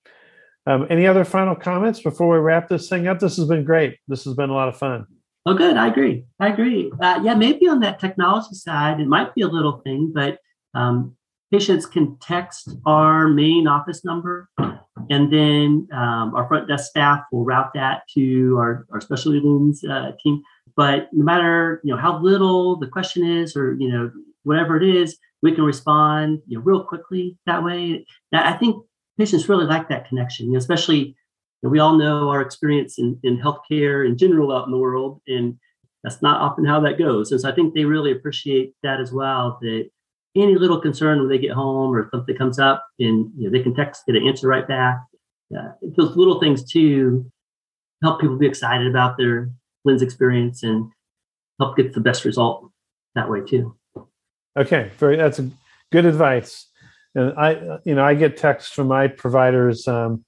Um, 0.67 0.87
any 0.91 1.07
other 1.07 1.25
final 1.25 1.57
comments 1.57 2.01
before 2.03 2.29
we 2.29 2.39
wrap 2.39 2.69
this 2.69 2.89
thing 2.89 3.07
up? 3.07 3.19
This 3.19 3.37
has 3.37 3.47
been 3.47 3.65
great. 3.65 3.99
This 4.07 4.25
has 4.25 4.35
been 4.35 4.51
a 4.51 4.55
lot 4.55 4.69
of 4.69 4.77
fun. 4.77 5.07
Oh, 5.47 5.55
good. 5.55 5.77
I 5.77 5.89
agree. 5.89 6.25
I 6.41 6.49
agree. 6.49 6.93
Uh, 7.01 7.21
yeah, 7.23 7.35
maybe 7.35 7.69
on 7.69 7.81
that 7.81 7.99
technology 7.99 8.55
side, 8.55 9.01
it 9.01 9.07
might 9.07 9.35
be 9.35 9.41
a 9.43 9.49
little 9.49 9.79
thing, 9.79 10.13
but 10.15 10.39
um, 10.75 11.17
patients 11.51 11.87
can 11.87 12.17
text 12.21 12.71
our 12.87 13.29
main 13.29 13.67
office 13.67 14.05
number, 14.05 14.49
and 15.11 15.33
then 15.33 15.89
um, 15.93 16.35
our 16.35 16.47
front 16.49 16.69
desk 16.69 16.91
staff 16.91 17.21
will 17.33 17.45
route 17.45 17.71
that 17.75 18.03
to 18.15 18.57
our, 18.59 18.87
our 18.93 19.01
specialty 19.01 19.41
lens 19.43 19.83
uh, 19.85 20.13
team. 20.23 20.43
But 20.77 21.09
no 21.13 21.25
matter 21.25 21.81
you 21.85 21.95
know 21.95 22.01
how 22.01 22.21
little 22.21 22.79
the 22.79 22.87
question 22.87 23.25
is, 23.25 23.57
or 23.57 23.75
you 23.79 23.91
know 23.91 24.11
whatever 24.45 24.77
it 24.77 24.85
is, 24.85 25.19
we 25.43 25.53
can 25.53 25.65
respond 25.65 26.41
you 26.47 26.59
know 26.59 26.65
real 26.65 26.85
quickly 26.85 27.37
that 27.47 27.65
way. 27.65 28.07
Now, 28.33 28.49
I 28.49 28.57
think 28.57 28.77
patients 29.19 29.49
really 29.49 29.67
like 29.67 29.89
that 29.89 30.09
connection, 30.09 30.47
you 30.47 30.53
know, 30.53 30.59
especially 30.59 30.99
you 30.99 31.15
know, 31.65 31.71
we 31.71 31.81
all 31.81 31.97
know 31.97 32.29
our 32.29 32.41
experience 32.41 32.99
in, 32.99 33.19
in 33.25 33.41
healthcare 33.41 34.07
in 34.07 34.17
general 34.17 34.55
out 34.55 34.67
in 34.67 34.71
the 34.71 34.79
world, 34.79 35.21
and 35.27 35.59
that's 36.05 36.23
not 36.23 36.41
often 36.41 36.65
how 36.65 36.81
that 36.81 36.99
goes. 36.99 37.33
And 37.33 37.41
so 37.41 37.51
I 37.51 37.55
think 37.55 37.75
they 37.75 37.85
really 37.85 38.13
appreciate 38.13 38.75
that 38.83 39.01
as 39.01 39.13
well. 39.13 39.59
That 39.61 39.91
any 40.43 40.57
little 40.57 40.81
concern 40.81 41.19
when 41.19 41.29
they 41.29 41.39
get 41.39 41.53
home 41.53 41.95
or 41.95 42.09
something 42.11 42.37
comes 42.37 42.59
up, 42.59 42.87
and 42.99 43.31
you 43.37 43.45
know, 43.45 43.51
they 43.51 43.63
can 43.63 43.75
text, 43.75 44.05
get 44.07 44.17
an 44.17 44.27
answer 44.27 44.49
right 44.49 44.67
back. 44.67 45.01
Yeah, 45.51 45.73
those 45.97 46.17
little 46.17 46.41
things 46.41 46.71
too 46.71 47.31
help 48.03 48.21
people 48.21 48.37
be 48.37 48.47
excited 48.47 48.87
about 48.87 49.17
their 49.17 49.51
lens 49.85 50.03
experience 50.03 50.63
and 50.63 50.91
help 51.59 51.77
get 51.77 51.95
the 51.95 52.01
best 52.01 52.25
result 52.25 52.71
that 53.15 53.29
way 53.29 53.41
too. 53.41 53.75
Okay, 54.57 54.91
very 54.99 55.17
that's 55.17 55.39
a 55.39 55.51
good 55.91 56.05
advice. 56.05 56.67
And 57.15 57.33
I, 57.39 57.79
you 57.85 57.95
know, 57.95 58.05
I 58.05 58.15
get 58.15 58.37
texts 58.37 58.73
from 58.73 58.89
my 58.89 59.09
providers, 59.09 59.89
um, 59.89 60.25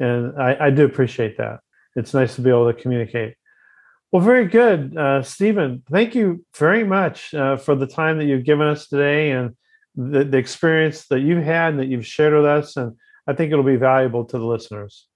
and 0.00 0.38
I, 0.40 0.66
I 0.66 0.70
do 0.70 0.84
appreciate 0.84 1.38
that. 1.38 1.60
It's 1.96 2.12
nice 2.12 2.34
to 2.34 2.40
be 2.40 2.50
able 2.50 2.72
to 2.72 2.78
communicate. 2.78 3.34
Well, 4.14 4.22
very 4.22 4.46
good, 4.46 4.96
uh, 4.96 5.24
Steven. 5.24 5.82
Thank 5.90 6.14
you 6.14 6.44
very 6.56 6.84
much 6.84 7.34
uh, 7.34 7.56
for 7.56 7.74
the 7.74 7.88
time 7.88 8.18
that 8.18 8.26
you've 8.26 8.44
given 8.44 8.68
us 8.68 8.86
today 8.86 9.32
and 9.32 9.56
the, 9.96 10.22
the 10.22 10.38
experience 10.38 11.08
that 11.08 11.18
you've 11.18 11.42
had 11.42 11.70
and 11.70 11.80
that 11.80 11.88
you've 11.88 12.06
shared 12.06 12.32
with 12.32 12.44
us. 12.44 12.76
And 12.76 12.94
I 13.26 13.32
think 13.32 13.50
it'll 13.50 13.64
be 13.64 13.74
valuable 13.74 14.24
to 14.26 14.38
the 14.38 14.44
listeners. 14.44 15.08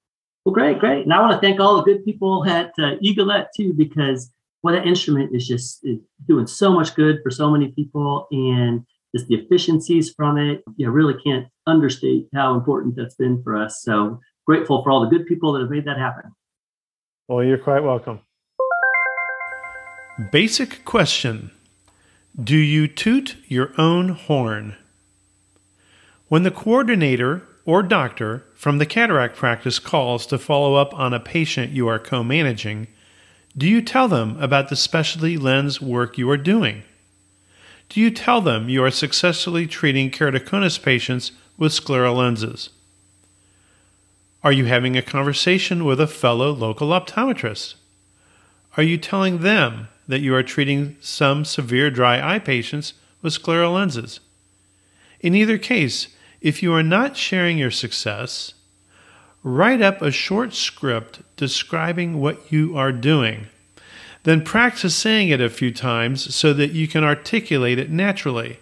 Well, 0.45 0.53
great, 0.53 0.81
great. 0.81 1.05
And 1.05 1.13
I 1.13 1.21
want 1.21 1.33
to 1.33 1.39
thank 1.39 1.61
all 1.61 1.77
the 1.77 1.85
good 1.85 2.05
people 2.05 2.45
at 2.45 2.73
uh, 2.77 2.97
Eaglet 3.01 3.47
too, 3.57 3.73
because 3.73 4.33
well, 4.65 4.75
that 4.75 4.85
instrument 4.85 5.33
is 5.33 5.47
just 5.47 5.79
is 5.85 6.01
doing 6.27 6.49
so 6.49 6.73
much 6.73 6.97
good 6.97 7.21
for 7.23 7.31
so 7.31 7.53
many 7.53 7.69
people, 7.69 8.27
and 8.33 8.85
just 9.15 9.29
the 9.29 9.37
efficiencies 9.37 10.13
from 10.13 10.39
it. 10.39 10.65
You 10.75 10.87
know, 10.87 10.93
really 10.93 11.15
can't 11.23 11.47
understate 11.69 12.27
how 12.35 12.53
important 12.53 12.97
that's 12.97 13.15
been 13.15 13.45
for 13.45 13.57
us. 13.57 13.81
So 13.81 14.19
grateful 14.45 14.83
for 14.83 14.91
all 14.91 15.03
the 15.03 15.17
good 15.17 15.27
people 15.27 15.53
that 15.53 15.61
have 15.61 15.71
made 15.71 15.85
that 15.85 15.99
happen. 15.99 16.33
Well, 17.29 17.45
you're 17.45 17.59
quite 17.59 17.85
welcome. 17.85 18.23
Basic 20.19 20.85
question 20.85 21.53
Do 22.43 22.57
you 22.57 22.89
toot 22.89 23.37
your 23.47 23.71
own 23.79 24.09
horn? 24.09 24.75
When 26.27 26.43
the 26.43 26.51
coordinator 26.51 27.43
or 27.65 27.85
doctor 27.85 28.45
from 28.57 28.79
the 28.79 28.87
cataract 28.87 29.37
practice 29.37 29.79
calls 29.79 30.27
to 30.27 30.37
follow 30.37 30.75
up 30.75 30.93
on 30.93 31.15
a 31.15 31.21
patient 31.21 31.71
you 31.71 31.87
are 31.87 32.01
co 32.01 32.25
managing, 32.25 32.89
do 33.57 33.69
you 33.69 33.81
tell 33.81 34.09
them 34.09 34.37
about 34.43 34.71
the 34.71 34.75
specialty 34.75 35.37
lens 35.37 35.81
work 35.81 36.19
you 36.19 36.29
are 36.31 36.37
doing? 36.37 36.83
Do 37.89 38.01
you 38.01 38.11
tell 38.11 38.41
them 38.41 38.69
you 38.69 38.83
are 38.83 38.91
successfully 38.91 39.69
treating 39.69 40.11
keratoconus 40.11 40.83
patients 40.83 41.31
with 41.57 41.71
scleral 41.71 42.17
lenses? 42.17 42.71
Are 44.43 44.53
you 44.53 44.65
having 44.65 44.97
a 44.97 45.03
conversation 45.03 45.85
with 45.85 46.01
a 46.01 46.09
fellow 46.09 46.51
local 46.51 46.89
optometrist? 46.89 47.75
Are 48.77 48.83
you 48.83 48.99
telling 48.99 49.39
them 49.39 49.87
that 50.09 50.21
you 50.21 50.35
are 50.35 50.43
treating 50.43 50.97
some 51.01 51.45
severe 51.45 51.91
dry 51.91 52.35
eye 52.35 52.39
patients 52.39 52.95
with 53.23 53.41
scleral 53.41 53.75
lenses? 53.75 54.21
In 55.21 55.35
either 55.35 55.59
case, 55.59 56.09
if 56.41 56.63
you 56.63 56.73
are 56.73 56.83
not 56.83 57.17
sharing 57.17 57.59
your 57.59 57.71
success, 57.71 58.55
write 59.43 59.83
up 59.83 60.01
a 60.01 60.11
short 60.11 60.55
script 60.55 61.21
describing 61.37 62.21
what 62.21 62.51
you 62.51 62.77
are 62.77 62.93
doing. 62.93 63.47
Then 64.25 64.43
practice 64.45 64.95
saying 64.95 65.29
it 65.29 65.41
a 65.41 65.51
few 65.51 65.73
times 65.73 66.35
so 66.35 66.53
that 66.53 66.73
you 66.73 66.89
can 66.89 67.05
articulate 67.05 67.79
it 67.79 67.91
naturally. 67.91 68.59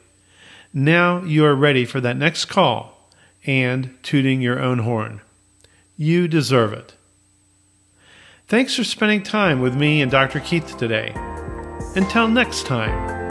Now 0.73 1.23
you 1.23 1.45
are 1.45 1.55
ready 1.55 1.85
for 1.85 2.01
that 2.01 2.17
next 2.17 2.47
call 2.47 3.11
and 3.47 3.97
tooting 4.03 4.41
your 4.41 4.61
own 4.61 4.81
horn. 4.81 5.21
You 5.97 6.29
deserve 6.29 6.73
it. 6.73 6.96
Thanks 8.49 8.77
for 8.77 8.85
spending 8.85 9.25
time 9.25 9.61
with 9.61 9.75
me 9.75 10.03
and 10.03 10.11
Dr. 10.11 10.39
Keith 10.39 10.77
today. 10.77 11.13
Until 11.97 12.29
next 12.29 12.65
time. 12.65 13.26